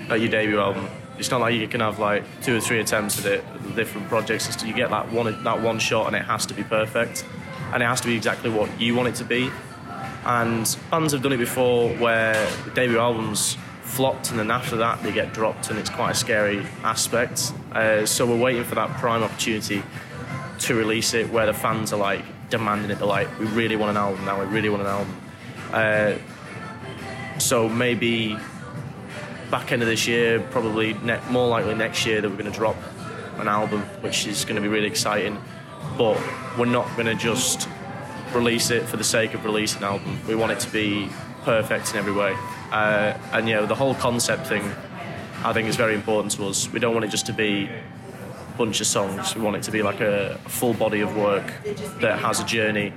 at 0.10 0.22
your 0.22 0.30
debut 0.30 0.60
album. 0.60 0.88
It's 1.18 1.30
not 1.32 1.42
like 1.42 1.56
you 1.56 1.68
can 1.68 1.82
have 1.82 2.00
like 2.00 2.24
two 2.42 2.56
or 2.58 2.62
three 2.62 2.80
attempts 2.80 3.20
at 3.20 3.26
it, 3.26 3.76
different 3.76 4.08
projects. 4.08 4.48
It's- 4.48 4.64
You 4.64 4.74
get 4.74 4.90
that 4.92 5.12
one, 5.12 5.44
that 5.44 5.62
one 5.62 5.80
shot, 5.80 6.08
and 6.08 6.16
it 6.16 6.24
has 6.24 6.46
to 6.46 6.54
be 6.54 6.64
perfect, 6.64 7.26
and 7.74 7.84
it 7.84 7.86
has 7.86 8.00
to 8.02 8.08
be 8.08 8.16
exactly 8.16 8.50
what 8.50 8.70
you 8.80 8.96
want 8.96 9.10
it 9.10 9.16
to 9.16 9.26
be. 9.26 9.50
And 10.26 10.78
bands 10.92 11.12
have 11.14 11.22
done 11.22 11.34
it 11.34 11.38
before, 11.38 11.90
where 11.98 12.48
debut 12.76 13.00
albums 13.00 13.58
flopped, 13.86 14.32
and 14.32 14.40
then 14.40 14.52
after 14.52 14.76
that 14.78 15.02
they 15.04 15.12
get 15.12 15.34
dropped, 15.34 15.70
and 15.70 15.80
it's 15.80 15.90
quite 15.90 16.12
a 16.12 16.16
scary 16.16 16.66
aspect. 16.84 17.54
Uh, 17.72 18.06
so 18.06 18.26
we're 18.26 18.38
waiting 18.38 18.64
for 18.64 18.76
that 18.76 18.90
prime 18.98 19.24
opportunity 19.24 19.82
to 20.60 20.76
release 20.76 21.14
it 21.14 21.30
where 21.30 21.46
the 21.46 21.54
fans 21.54 21.94
are 21.94 22.00
like 22.00 22.24
demanding 22.50 22.92
it. 22.92 22.98
They're 22.98 23.08
like, 23.08 23.40
we 23.40 23.46
really 23.48 23.76
want 23.76 23.92
an 23.92 23.98
album 23.98 24.26
now. 24.26 24.40
We 24.40 24.46
really 24.48 24.70
want 24.70 24.82
an 24.82 24.88
album. 24.88 25.22
Uh, 25.72 26.14
so 27.40 27.70
maybe 27.70 28.38
back 29.52 29.72
end 29.72 29.82
of 29.82 29.88
this 29.88 30.08
year, 30.08 30.40
probably 30.52 30.94
ne- 30.94 31.22
more 31.30 31.48
likely 31.48 31.76
next 31.76 32.06
year 32.06 32.22
that 32.22 32.30
we're 32.30 32.38
going 32.38 32.52
to 32.52 32.58
drop 32.58 32.78
an 33.38 33.48
album, 33.48 33.82
which 34.02 34.26
is 34.28 34.46
going 34.46 34.56
to 34.56 34.62
be 34.62 34.68
really 34.68 34.88
exciting. 34.88 35.38
But 35.98 36.20
we're 36.58 36.66
not 36.66 36.88
going 36.96 37.08
to 37.08 37.16
just 37.16 37.70
release 38.34 38.72
it 38.72 38.84
for 38.84 38.98
the 38.98 39.04
sake 39.04 39.34
of 39.34 39.46
releasing 39.46 39.80
an 39.80 39.86
album. 39.86 40.20
We 40.28 40.36
want 40.36 40.52
it 40.52 40.60
to 40.62 40.70
be 40.72 41.10
perfect 41.46 41.92
in 41.92 41.98
every 41.98 42.12
way. 42.12 42.36
Uh, 42.72 43.18
and 43.32 43.48
you 43.48 43.56
know, 43.56 43.66
the 43.66 43.76
whole 43.76 43.96
concept 43.96 44.48
thing, 44.48 44.64
I 45.44 45.54
think, 45.54 45.70
is 45.70 45.76
very 45.76 45.94
important 45.94 46.34
to 46.34 46.48
us. 46.48 46.70
We 46.72 46.80
don't 46.80 46.94
want 46.94 47.06
it 47.06 47.10
just 47.12 47.28
to 47.28 47.34
be 47.34 47.70
a 47.70 48.58
bunch 48.58 48.82
of 48.82 48.88
songs. 48.88 49.36
We 49.36 49.42
want 49.42 49.56
it 49.56 49.64
to 49.64 49.72
be 49.72 49.84
like 49.84 50.02
a 50.02 50.40
full 50.48 50.74
body 50.74 51.02
of 51.02 51.16
work 51.16 51.54
that 52.02 52.20
has 52.20 52.40
a 52.40 52.46
journey 52.46 52.90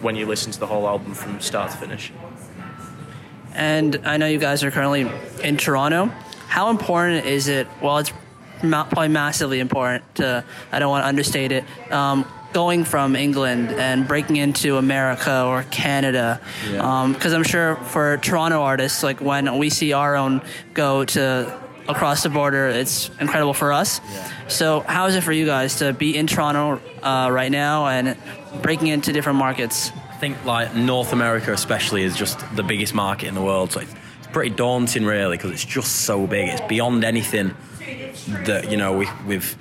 when 0.00 0.14
you 0.14 0.26
listen 0.26 0.52
to 0.52 0.60
the 0.60 0.66
whole 0.66 0.86
album 0.86 1.12
from 1.14 1.40
start 1.40 1.72
to 1.72 1.76
finish. 1.76 2.12
And 3.54 4.00
I 4.04 4.16
know 4.16 4.26
you 4.26 4.38
guys 4.38 4.62
are 4.62 4.70
currently 4.70 5.10
in 5.42 5.56
Toronto. 5.56 6.06
How 6.46 6.70
important 6.70 7.26
is 7.26 7.48
it? 7.48 7.66
Well, 7.82 7.98
it's 7.98 8.12
probably 8.60 9.08
massively 9.08 9.58
important. 9.58 10.04
To, 10.16 10.44
I 10.70 10.78
don't 10.78 10.90
want 10.90 11.02
to 11.02 11.08
understate 11.08 11.50
it. 11.50 11.64
Um, 11.90 12.24
going 12.52 12.84
from 12.84 13.14
England 13.14 13.70
and 13.70 14.06
breaking 14.08 14.36
into 14.36 14.76
America 14.78 15.44
or 15.44 15.64
Canada, 15.64 16.40
Yeah. 16.70 17.10
because 17.12 17.32
I'm 17.32 17.44
sure 17.44 17.76
for 17.76 18.16
Toronto 18.18 18.62
artists, 18.62 19.02
like 19.02 19.20
when 19.20 19.58
we 19.58 19.70
see 19.70 19.92
our 19.92 20.16
own 20.16 20.40
go 20.74 21.04
to 21.04 21.52
across 21.88 22.22
the 22.22 22.28
border, 22.28 22.68
it's 22.68 23.10
incredible 23.20 23.54
for 23.54 23.72
us. 23.72 24.00
So, 24.48 24.80
how 24.80 25.06
is 25.06 25.14
it 25.14 25.22
for 25.22 25.32
you 25.32 25.46
guys 25.46 25.76
to 25.76 25.92
be 25.92 26.16
in 26.16 26.26
Toronto 26.26 26.80
uh, 27.02 27.28
right 27.30 27.50
now 27.50 27.86
and 27.86 28.16
breaking 28.62 28.88
into 28.88 29.12
different 29.12 29.38
markets? 29.38 29.90
I 30.10 30.16
think 30.20 30.44
like 30.44 30.74
North 30.74 31.12
America 31.12 31.52
especially 31.52 32.02
is 32.02 32.16
just 32.16 32.38
the 32.56 32.62
biggest 32.62 32.92
market 32.94 33.28
in 33.28 33.34
the 33.34 33.42
world 33.42 33.70
so 33.72 33.80
it's 33.80 33.94
it's 34.18 34.26
pretty 34.32 34.50
daunting 34.50 35.04
really 35.04 35.36
because 35.36 35.52
it's 35.52 35.64
just 35.64 35.92
so 36.02 36.26
big 36.26 36.48
it's 36.48 36.60
beyond 36.62 37.04
anything 37.04 37.54
that 38.46 38.68
you 38.68 38.76
know 38.76 38.92
we, 38.98 39.06
we've 39.26 39.56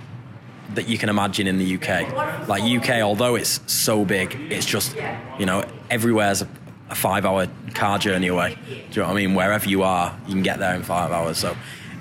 that 0.78 0.88
you 0.88 0.98
can 0.98 1.10
imagine 1.10 1.48
in 1.48 1.58
the 1.58 1.76
UK 1.76 2.48
like 2.48 2.64
UK 2.64 3.02
although 3.02 3.36
it's 3.36 3.60
so 3.66 4.06
big 4.06 4.36
it's 4.52 4.66
just 4.66 4.96
you 5.38 5.46
know 5.46 5.64
everywhere's 5.90 6.42
a, 6.42 6.48
a 6.90 6.96
five 6.96 7.26
hour 7.26 7.48
car 7.74 8.00
journey 8.00 8.28
away. 8.28 8.58
Do 8.66 8.74
you 8.74 9.02
know 9.02 9.08
what 9.10 9.18
I 9.18 9.26
mean? 9.26 9.36
Wherever 9.36 9.68
you 9.68 9.84
are 9.84 10.18
you 10.28 10.34
can 10.34 10.44
get 10.44 10.60
there 10.60 10.76
in 10.76 10.84
five 10.84 11.12
hours. 11.12 11.38
So 11.38 11.56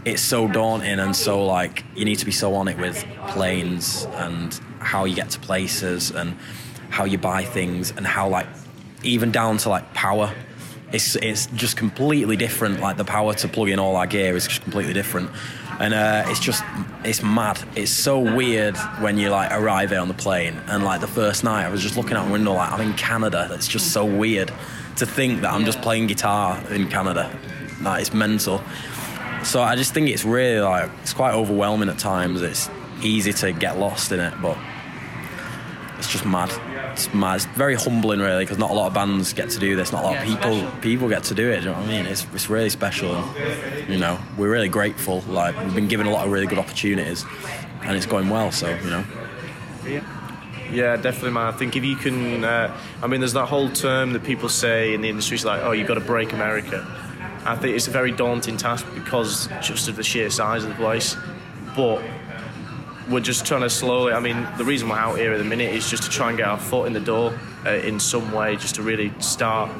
it's 0.04 0.22
so 0.22 0.46
daunting 0.46 0.98
and 1.00 1.14
so 1.16 1.44
like 1.44 1.84
you 1.94 2.04
need 2.04 2.16
to 2.16 2.26
be 2.26 2.32
so 2.32 2.54
on 2.54 2.68
it 2.68 2.78
with 2.78 3.04
planes 3.28 4.06
and 4.14 4.54
how 4.78 5.04
you 5.04 5.16
get 5.16 5.30
to 5.30 5.40
places 5.40 6.10
and 6.10 6.36
how 6.90 7.04
you 7.04 7.18
buy 7.18 7.44
things 7.44 7.90
and 7.90 8.06
how 8.06 8.28
like 8.28 8.46
even 9.02 9.32
down 9.32 9.58
to 9.58 9.68
like 9.68 9.92
power. 9.94 10.32
It's 10.92 11.16
it's 11.16 11.46
just 11.46 11.76
completely 11.76 12.36
different. 12.36 12.80
Like 12.80 12.96
the 12.96 13.04
power 13.04 13.34
to 13.34 13.48
plug 13.48 13.68
in 13.68 13.78
all 13.78 13.96
our 13.96 14.06
gear 14.06 14.36
is 14.36 14.46
completely 14.46 14.92
different 14.92 15.30
and 15.78 15.94
uh, 15.94 16.24
it's 16.26 16.40
just 16.40 16.64
it's 17.04 17.22
mad. 17.22 17.62
It's 17.76 17.90
so 17.90 18.18
weird 18.18 18.76
when 19.00 19.18
you 19.18 19.30
like 19.30 19.52
arrive 19.52 19.90
there 19.90 20.00
on 20.00 20.08
the 20.08 20.14
plane 20.14 20.60
and 20.66 20.84
like 20.84 21.00
the 21.00 21.06
first 21.06 21.44
night 21.44 21.66
I 21.66 21.70
was 21.70 21.82
just 21.82 21.96
looking 21.96 22.16
out 22.16 22.26
the 22.26 22.32
window 22.32 22.54
like 22.54 22.72
I'm 22.72 22.80
in 22.80 22.94
Canada. 22.94 23.46
That's 23.48 23.68
just 23.68 23.92
so 23.92 24.04
weird 24.04 24.52
to 24.96 25.06
think 25.06 25.42
that 25.42 25.52
I'm 25.52 25.64
just 25.64 25.80
playing 25.82 26.06
guitar 26.06 26.62
in 26.70 26.88
Canada. 26.88 27.30
Like 27.82 28.00
it's 28.00 28.14
mental. 28.14 28.62
So 29.44 29.62
I 29.62 29.76
just 29.76 29.94
think 29.94 30.08
it's 30.08 30.24
really 30.24 30.60
like 30.60 30.90
it's 31.02 31.12
quite 31.12 31.34
overwhelming 31.34 31.88
at 31.88 31.98
times. 31.98 32.42
It's 32.42 32.68
easy 33.02 33.32
to 33.34 33.52
get 33.52 33.78
lost 33.78 34.10
in 34.12 34.20
it, 34.20 34.34
but 34.40 34.56
it's 35.98 36.10
just 36.10 36.24
mad. 36.24 36.50
It's 36.96 37.12
mad. 37.12 37.36
It's 37.36 37.44
very 37.44 37.74
humbling, 37.74 38.20
really, 38.20 38.44
because 38.44 38.56
not 38.56 38.70
a 38.70 38.74
lot 38.74 38.86
of 38.86 38.94
bands 38.94 39.34
get 39.34 39.50
to 39.50 39.58
do 39.58 39.76
this. 39.76 39.92
Not 39.92 40.02
a 40.02 40.06
lot 40.06 40.12
Yeah, 40.14 40.22
of 40.22 40.26
people 40.28 40.58
special. 40.60 40.80
people 40.80 41.08
get 41.10 41.24
to 41.24 41.34
do 41.34 41.50
it. 41.50 41.56
Do 41.60 41.66
you 41.66 41.70
know 41.72 41.78
what 41.78 41.82
I 41.82 41.88
mean? 41.88 42.06
It's 42.06 42.26
it's 42.32 42.48
really 42.48 42.70
special. 42.70 43.14
And, 43.14 43.88
you 43.92 43.98
know, 43.98 44.18
we're 44.38 44.50
really 44.50 44.70
grateful. 44.70 45.20
Like 45.28 45.54
we've 45.62 45.74
been 45.74 45.88
given 45.88 46.06
a 46.06 46.10
lot 46.10 46.24
of 46.26 46.32
really 46.32 46.46
good 46.46 46.58
opportunities, 46.58 47.26
and 47.82 47.94
it's 47.96 48.06
going 48.06 48.30
well. 48.30 48.50
So 48.50 48.70
you 48.70 48.88
know, 48.90 49.04
Yeah, 50.72 50.96
definitely, 50.96 51.32
man. 51.32 51.46
I 51.52 51.56
think 51.56 51.76
if 51.76 51.84
you 51.84 51.96
can, 51.96 52.42
uh, 52.44 52.74
I 53.02 53.06
mean, 53.06 53.20
there's 53.20 53.34
that 53.34 53.46
whole 53.46 53.68
term 53.70 54.14
that 54.14 54.24
people 54.24 54.48
say 54.48 54.94
in 54.94 55.00
the 55.02 55.08
industry, 55.10 55.34
it's 55.36 55.44
like, 55.44 55.60
oh, 55.62 55.72
you've 55.72 55.86
got 55.86 55.94
to 55.94 56.00
break 56.00 56.32
America. 56.32 56.84
I 57.44 57.54
think 57.56 57.76
it's 57.76 57.86
a 57.88 57.92
very 57.92 58.10
daunting 58.10 58.56
task 58.56 58.86
because 58.94 59.48
just 59.62 59.88
of 59.88 59.96
the 59.96 60.02
sheer 60.02 60.30
size 60.30 60.64
of 60.64 60.70
the 60.70 60.74
place. 60.76 61.14
But 61.76 62.02
we're 63.08 63.20
just 63.20 63.46
trying 63.46 63.62
to 63.62 63.70
slowly. 63.70 64.12
I 64.12 64.20
mean, 64.20 64.46
the 64.56 64.64
reason 64.64 64.88
we're 64.88 64.96
out 64.96 65.18
here 65.18 65.32
at 65.32 65.38
the 65.38 65.44
minute 65.44 65.74
is 65.74 65.88
just 65.88 66.02
to 66.04 66.10
try 66.10 66.28
and 66.28 66.38
get 66.38 66.48
our 66.48 66.58
foot 66.58 66.86
in 66.86 66.92
the 66.92 67.00
door 67.00 67.38
uh, 67.64 67.70
in 67.70 68.00
some 68.00 68.32
way, 68.32 68.56
just 68.56 68.74
to 68.76 68.82
really 68.82 69.12
start 69.20 69.70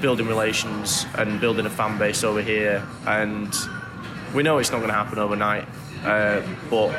building 0.00 0.26
relations 0.26 1.06
and 1.14 1.40
building 1.40 1.66
a 1.66 1.70
fan 1.70 1.98
base 1.98 2.24
over 2.24 2.40
here. 2.40 2.86
And 3.06 3.54
we 4.34 4.42
know 4.42 4.58
it's 4.58 4.70
not 4.70 4.78
going 4.78 4.88
to 4.88 4.94
happen 4.94 5.18
overnight, 5.18 5.66
uh, 6.04 6.42
but 6.70 6.94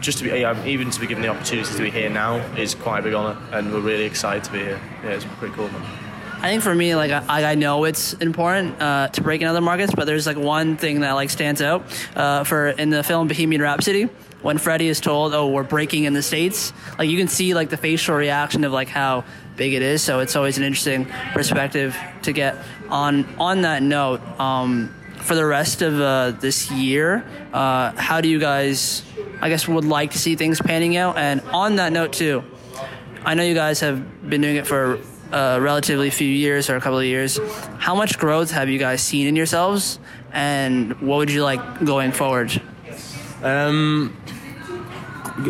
just 0.00 0.18
to 0.18 0.24
be 0.24 0.70
even 0.70 0.90
to 0.90 1.00
be 1.00 1.06
given 1.06 1.22
the 1.22 1.28
opportunity 1.28 1.74
to 1.74 1.82
be 1.82 1.90
here 1.90 2.10
now 2.10 2.36
is 2.56 2.74
quite 2.74 3.00
a 3.00 3.02
big 3.02 3.14
honour, 3.14 3.38
and 3.52 3.72
we're 3.72 3.80
really 3.80 4.04
excited 4.04 4.44
to 4.44 4.52
be 4.52 4.58
here. 4.58 4.80
Yeah, 5.02 5.10
it's 5.10 5.24
pretty 5.24 5.54
cool. 5.54 5.68
Man. 5.68 6.03
I 6.44 6.48
think 6.48 6.62
for 6.62 6.74
me, 6.74 6.94
like 6.94 7.10
I, 7.10 7.52
I 7.52 7.54
know 7.54 7.84
it's 7.84 8.12
important 8.12 8.78
uh, 8.78 9.08
to 9.08 9.22
break 9.22 9.40
in 9.40 9.46
other 9.46 9.62
markets, 9.62 9.94
but 9.96 10.04
there's 10.04 10.26
like 10.26 10.36
one 10.36 10.76
thing 10.76 11.00
that 11.00 11.12
like 11.12 11.30
stands 11.30 11.62
out 11.62 11.86
uh, 12.14 12.44
for 12.44 12.68
in 12.68 12.90
the 12.90 13.02
film 13.02 13.28
Bohemian 13.28 13.62
Rhapsody 13.62 14.10
when 14.42 14.58
Freddie 14.58 14.88
is 14.88 15.00
told, 15.00 15.32
"Oh, 15.32 15.48
we're 15.48 15.62
breaking 15.62 16.04
in 16.04 16.12
the 16.12 16.20
states," 16.20 16.74
like 16.98 17.08
you 17.08 17.16
can 17.16 17.28
see 17.28 17.54
like 17.54 17.70
the 17.70 17.78
facial 17.78 18.14
reaction 18.14 18.64
of 18.64 18.72
like 18.72 18.88
how 18.88 19.24
big 19.56 19.72
it 19.72 19.80
is. 19.80 20.02
So 20.02 20.20
it's 20.20 20.36
always 20.36 20.58
an 20.58 20.64
interesting 20.64 21.06
perspective 21.32 21.96
to 22.24 22.32
get 22.34 22.58
on. 22.90 23.24
On 23.38 23.62
that 23.62 23.82
note, 23.82 24.20
um, 24.38 24.94
for 25.20 25.34
the 25.34 25.46
rest 25.46 25.80
of 25.80 25.98
uh, 25.98 26.32
this 26.32 26.70
year, 26.70 27.24
uh, 27.54 27.92
how 27.92 28.20
do 28.20 28.28
you 28.28 28.38
guys, 28.38 29.02
I 29.40 29.48
guess, 29.48 29.66
would 29.66 29.86
like 29.86 30.10
to 30.10 30.18
see 30.18 30.36
things 30.36 30.60
panning 30.60 30.94
out? 30.98 31.16
And 31.16 31.40
on 31.54 31.76
that 31.76 31.90
note 31.90 32.12
too, 32.12 32.44
I 33.24 33.32
know 33.32 33.44
you 33.44 33.54
guys 33.54 33.80
have 33.80 34.28
been 34.28 34.42
doing 34.42 34.56
it 34.56 34.66
for 34.66 35.00
relatively 35.60 36.10
few 36.10 36.28
years 36.28 36.70
or 36.70 36.76
a 36.76 36.80
couple 36.80 36.98
of 36.98 37.04
years. 37.04 37.38
How 37.78 37.94
much 37.94 38.18
growth 38.18 38.50
have 38.50 38.68
you 38.68 38.78
guys 38.78 39.02
seen 39.02 39.26
in 39.26 39.36
yourselves, 39.36 39.98
and 40.32 41.00
what 41.00 41.18
would 41.18 41.30
you 41.30 41.42
like 41.42 41.84
going 41.84 42.12
forward? 42.12 42.60
Um, 43.42 44.16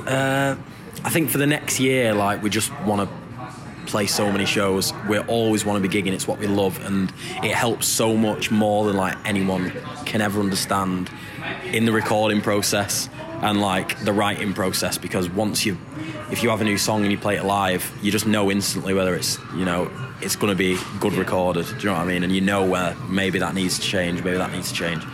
uh, 0.06 0.56
I 1.04 1.10
think 1.10 1.30
for 1.30 1.38
the 1.38 1.46
next 1.46 1.78
year, 1.78 2.14
like 2.14 2.42
we 2.42 2.50
just 2.50 2.72
want 2.80 3.08
to 3.08 3.24
play 3.86 4.06
so 4.06 4.32
many 4.32 4.46
shows. 4.46 4.92
We 5.08 5.18
always 5.18 5.64
want 5.64 5.82
to 5.82 5.88
be 5.88 6.02
gigging. 6.02 6.12
It's 6.12 6.26
what 6.26 6.38
we 6.38 6.46
love, 6.46 6.84
and 6.84 7.12
it 7.42 7.54
helps 7.54 7.86
so 7.86 8.16
much 8.16 8.50
more 8.50 8.86
than 8.86 8.96
like 8.96 9.16
anyone 9.24 9.70
can 10.06 10.20
ever 10.20 10.40
understand 10.40 11.10
in 11.64 11.84
the 11.84 11.92
recording 11.92 12.40
process 12.40 13.08
and 13.42 13.60
like 13.60 14.02
the 14.04 14.12
writing 14.12 14.54
process. 14.54 14.98
Because 14.98 15.28
once 15.28 15.66
you, 15.66 15.76
if 16.34 16.42
you 16.42 16.50
have 16.50 16.60
a 16.60 16.64
new 16.64 16.76
song 16.76 17.02
and 17.02 17.12
you 17.12 17.16
play 17.16 17.36
it 17.36 17.44
live, 17.44 17.96
you 18.02 18.10
just 18.10 18.26
know 18.26 18.50
instantly 18.50 18.92
whether 18.92 19.14
it's 19.14 19.38
you 19.54 19.64
know 19.64 19.88
it's 20.20 20.34
going 20.34 20.50
to 20.50 20.56
be 20.56 20.76
good 20.98 21.12
recorded. 21.12 21.64
Do 21.64 21.74
you 21.74 21.84
know 21.84 21.92
what 21.92 22.00
I 22.00 22.06
mean? 22.06 22.24
And 22.24 22.32
you 22.32 22.40
know 22.40 22.66
where 22.66 22.96
maybe 23.08 23.38
that 23.38 23.54
needs 23.54 23.78
to 23.78 23.86
change, 23.86 24.24
maybe 24.24 24.36
that 24.38 24.50
needs 24.50 24.70
to 24.70 24.74
change. 24.74 25.04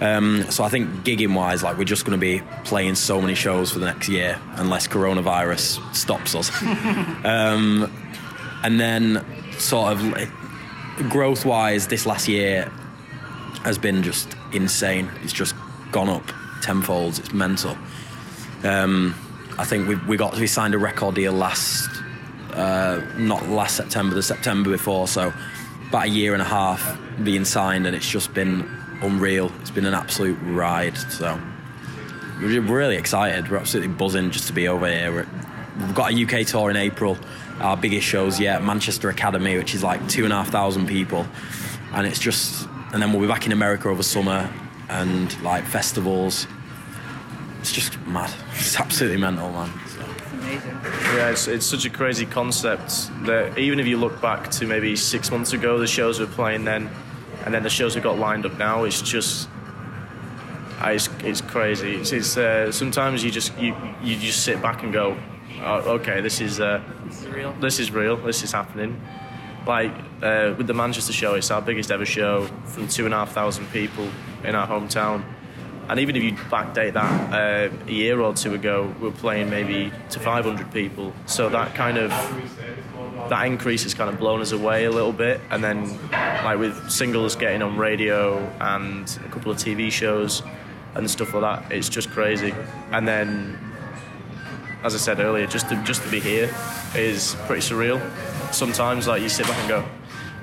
Um, 0.00 0.44
so 0.50 0.64
I 0.64 0.68
think 0.68 0.90
gigging 1.04 1.36
wise, 1.36 1.62
like 1.62 1.78
we're 1.78 1.84
just 1.84 2.04
going 2.04 2.18
to 2.18 2.20
be 2.20 2.42
playing 2.64 2.96
so 2.96 3.20
many 3.20 3.36
shows 3.36 3.70
for 3.70 3.78
the 3.78 3.86
next 3.86 4.08
year 4.08 4.40
unless 4.56 4.88
coronavirus 4.88 5.94
stops 5.94 6.34
us. 6.34 6.50
um, 7.24 7.88
and 8.64 8.80
then 8.80 9.24
sort 9.58 9.92
of 9.92 10.30
growth 11.08 11.44
wise, 11.44 11.86
this 11.86 12.06
last 12.06 12.26
year 12.26 12.64
has 13.62 13.78
been 13.78 14.02
just 14.02 14.34
insane. 14.52 15.08
It's 15.22 15.32
just 15.32 15.54
gone 15.92 16.08
up 16.08 16.28
tenfold. 16.60 17.20
It's 17.20 17.32
mental. 17.32 17.78
Um, 18.64 19.14
I 19.58 19.64
think 19.64 19.88
we 19.88 19.96
we 20.06 20.16
got 20.16 20.36
we 20.36 20.46
signed 20.46 20.74
a 20.74 20.78
record 20.78 21.14
deal 21.14 21.32
last 21.32 21.88
uh, 22.56 23.02
not 23.16 23.48
last 23.48 23.76
September, 23.76 24.14
the 24.14 24.22
September 24.22 24.70
before. 24.70 25.06
So 25.06 25.32
about 25.88 26.06
a 26.06 26.08
year 26.08 26.32
and 26.32 26.42
a 26.42 26.46
half 26.46 26.98
being 27.22 27.44
signed, 27.44 27.86
and 27.86 27.94
it's 27.94 28.08
just 28.08 28.34
been 28.34 28.68
unreal. 29.02 29.52
It's 29.60 29.70
been 29.70 29.86
an 29.86 29.94
absolute 29.94 30.38
ride. 30.42 30.96
So 30.96 31.38
we're 32.40 32.60
really 32.60 32.96
excited. 32.96 33.50
We're 33.50 33.58
absolutely 33.58 33.94
buzzing 33.94 34.30
just 34.30 34.46
to 34.46 34.52
be 34.52 34.68
over 34.68 34.88
here. 34.88 35.12
We're, 35.12 35.28
we've 35.78 35.94
got 35.94 36.12
a 36.12 36.24
UK 36.24 36.46
tour 36.46 36.70
in 36.70 36.76
April. 36.76 37.18
Our 37.60 37.76
biggest 37.76 38.06
shows 38.06 38.40
yet, 38.40 38.62
Manchester 38.62 39.08
Academy, 39.08 39.56
which 39.56 39.74
is 39.74 39.82
like 39.82 40.06
two 40.08 40.24
and 40.24 40.32
a 40.32 40.36
half 40.36 40.48
thousand 40.48 40.86
people, 40.86 41.26
and 41.92 42.06
it's 42.06 42.18
just. 42.18 42.68
And 42.92 43.02
then 43.02 43.12
we'll 43.12 43.20
be 43.20 43.28
back 43.28 43.44
in 43.44 43.52
America 43.52 43.88
over 43.88 44.02
summer, 44.02 44.50
and 44.88 45.42
like 45.42 45.64
festivals. 45.64 46.46
It's 47.66 47.74
just 47.74 47.98
mad. 48.06 48.32
It's 48.54 48.78
absolutely 48.78 49.20
mental, 49.20 49.50
man. 49.50 49.68
So. 49.88 50.04
Amazing. 50.34 50.78
Yeah, 51.16 51.30
it's, 51.30 51.48
it's 51.48 51.66
such 51.66 51.84
a 51.84 51.90
crazy 51.90 52.24
concept 52.24 53.10
that 53.24 53.58
even 53.58 53.80
if 53.80 53.86
you 53.86 53.96
look 53.96 54.22
back 54.22 54.52
to 54.52 54.68
maybe 54.68 54.94
six 54.94 55.32
months 55.32 55.52
ago, 55.52 55.76
the 55.76 55.86
shows 55.88 56.20
we're 56.20 56.26
playing 56.26 56.64
then, 56.64 56.88
and 57.44 57.52
then 57.52 57.64
the 57.64 57.68
shows 57.68 57.96
we've 57.96 58.04
got 58.04 58.20
lined 58.20 58.46
up 58.46 58.56
now, 58.56 58.84
it's 58.84 59.02
just 59.02 59.48
uh, 60.80 60.90
it's, 60.90 61.08
it's 61.24 61.40
crazy. 61.40 61.96
It's, 61.96 62.12
it's 62.12 62.36
uh, 62.36 62.70
sometimes 62.70 63.24
you 63.24 63.32
just 63.32 63.58
you 63.58 63.74
you 64.00 64.16
just 64.16 64.44
sit 64.44 64.62
back 64.62 64.84
and 64.84 64.92
go, 64.92 65.18
oh, 65.62 65.94
okay, 65.94 66.20
this 66.20 66.40
is 66.40 66.60
uh, 66.60 66.80
This 67.06 67.22
is 67.22 67.26
real. 67.26 67.52
this 67.54 67.80
is 67.80 67.90
real. 67.90 68.16
This 68.16 68.44
is 68.44 68.52
happening. 68.52 69.00
Like 69.66 69.90
uh, 70.22 70.54
with 70.56 70.68
the 70.68 70.74
Manchester 70.74 71.12
show, 71.12 71.34
it's 71.34 71.50
our 71.50 71.62
biggest 71.62 71.90
ever 71.90 72.06
show 72.06 72.46
from 72.64 72.86
two 72.86 73.06
and 73.06 73.12
a 73.12 73.16
half 73.16 73.32
thousand 73.32 73.66
people 73.72 74.08
in 74.44 74.54
our 74.54 74.68
hometown. 74.68 75.24
And 75.88 76.00
even 76.00 76.16
if 76.16 76.22
you 76.22 76.32
backdate 76.32 76.94
that 76.94 77.32
uh, 77.32 77.74
a 77.86 77.90
year 77.90 78.20
or 78.20 78.34
two 78.34 78.54
ago, 78.54 78.92
we 79.00 79.08
we're 79.08 79.14
playing 79.14 79.50
maybe 79.50 79.92
to 80.10 80.20
500 80.20 80.72
people. 80.72 81.12
So 81.26 81.48
that 81.48 81.74
kind 81.74 81.98
of 81.98 82.10
that 83.28 83.46
increase 83.46 83.82
has 83.84 83.94
kind 83.94 84.10
of 84.10 84.18
blown 84.18 84.40
us 84.40 84.52
away 84.52 84.84
a 84.84 84.90
little 84.90 85.12
bit. 85.12 85.40
And 85.50 85.62
then, 85.62 85.98
like 86.10 86.58
with 86.58 86.90
singles 86.90 87.36
getting 87.36 87.62
on 87.62 87.76
radio 87.76 88.38
and 88.60 89.18
a 89.24 89.28
couple 89.28 89.50
of 89.50 89.58
TV 89.58 89.90
shows 89.90 90.42
and 90.94 91.10
stuff 91.10 91.34
like 91.34 91.42
that, 91.42 91.72
it's 91.72 91.88
just 91.88 92.10
crazy. 92.10 92.54
And 92.90 93.06
then, 93.06 93.58
as 94.82 94.94
I 94.94 94.98
said 94.98 95.20
earlier, 95.20 95.46
just 95.46 95.68
to 95.68 95.82
just 95.84 96.02
to 96.02 96.10
be 96.10 96.20
here 96.20 96.54
is 96.94 97.36
pretty 97.46 97.62
surreal. 97.62 98.00
Sometimes, 98.52 99.06
like 99.06 99.22
you 99.22 99.28
sit 99.28 99.46
back 99.46 99.58
and 99.58 99.68
go, 99.68 99.84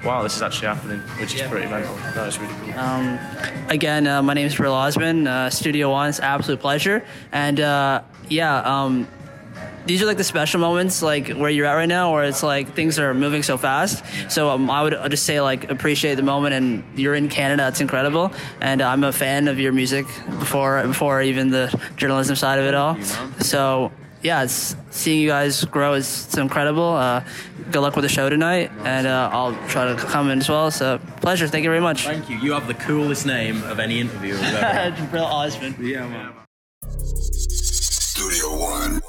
"Wow, 0.04 0.24
this 0.24 0.36
is 0.36 0.42
actually 0.42 0.68
happening," 0.68 1.00
which 1.20 1.34
is 1.34 1.42
Yeah. 1.42 1.50
pretty 1.50 1.68
mental. 1.68 1.96
No, 2.16 2.26
it's 2.26 2.40
really 2.40 2.54
cool. 2.66 2.80
Um, 2.80 3.20
again, 3.70 4.06
uh, 4.08 4.22
my 4.22 4.34
name 4.34 4.48
is 4.48 4.56
Brill 4.56 4.74
Osmond. 4.74 5.28
Uh, 5.28 5.50
Studio 5.50 5.92
One, 5.92 6.10
it's 6.10 6.20
absolute 6.20 6.60
pleasure. 6.60 7.04
And 7.32 7.60
uh, 7.60 8.02
yeah, 8.30 8.58
um, 8.60 9.08
these 9.86 10.02
are 10.02 10.06
like 10.06 10.18
the 10.18 10.24
special 10.24 10.60
moments, 10.62 11.02
like 11.02 11.30
where 11.34 11.50
you're 11.50 11.66
at 11.66 11.74
right 11.74 11.90
now, 11.90 12.14
where 12.14 12.24
it's 12.24 12.42
like 12.42 12.74
things 12.74 12.98
are 13.00 13.14
moving 13.14 13.44
so 13.44 13.58
fast. 13.58 14.04
So 14.30 14.50
um, 14.50 14.70
I 14.70 14.82
would 14.82 14.96
just 15.12 15.26
say 15.26 15.42
like 15.42 15.70
appreciate 15.70 16.16
the 16.16 16.24
moment, 16.24 16.54
and 16.56 16.84
you're 16.98 17.16
in 17.16 17.28
Canada. 17.30 17.68
It's 17.68 17.82
incredible, 17.82 18.32
and 18.62 18.82
I'm 18.82 19.04
a 19.04 19.12
fan 19.12 19.48
of 19.48 19.60
your 19.60 19.74
music 19.74 20.06
before 20.40 20.82
before 20.88 21.22
even 21.22 21.50
the 21.50 21.68
journalism 21.98 22.36
side 22.36 22.60
of 22.60 22.66
it 22.66 22.76
all. 22.76 22.98
So 23.40 23.92
yeah, 24.24 24.44
it's 24.44 24.76
seeing 24.90 25.22
you 25.22 25.28
guys 25.28 25.64
grow 25.66 25.94
is 25.94 26.26
it's 26.26 26.38
incredible. 26.38 26.94
Uh, 26.94 27.24
good 27.72 27.82
luck 27.82 27.96
with 27.96 28.04
the 28.04 28.10
show 28.10 28.30
tonight, 28.30 28.72
and 28.86 29.06
uh, 29.06 29.30
I'll 29.32 29.56
try 29.68 29.86
to 29.86 29.96
come 29.96 30.30
in 30.32 30.40
as 30.40 30.50
well. 30.50 30.72
So 30.72 31.00
pleasure. 31.22 31.48
Thank 31.48 31.64
you 31.64 31.70
very 31.70 31.82
much. 31.82 32.06
Thank 32.06 32.30
you. 32.30 32.38
You 32.38 32.54
have 32.54 32.68
the 32.68 32.74
coolest 32.74 33.26
name 33.26 33.62
of 33.64 33.80
any 33.80 34.00
interview. 34.00 34.36
Brill 35.12 35.26
Osmond. 35.26 35.78
Yeah, 35.80 36.08
man. 36.08 36.34
Studio 36.90 38.58
One. 38.58 39.02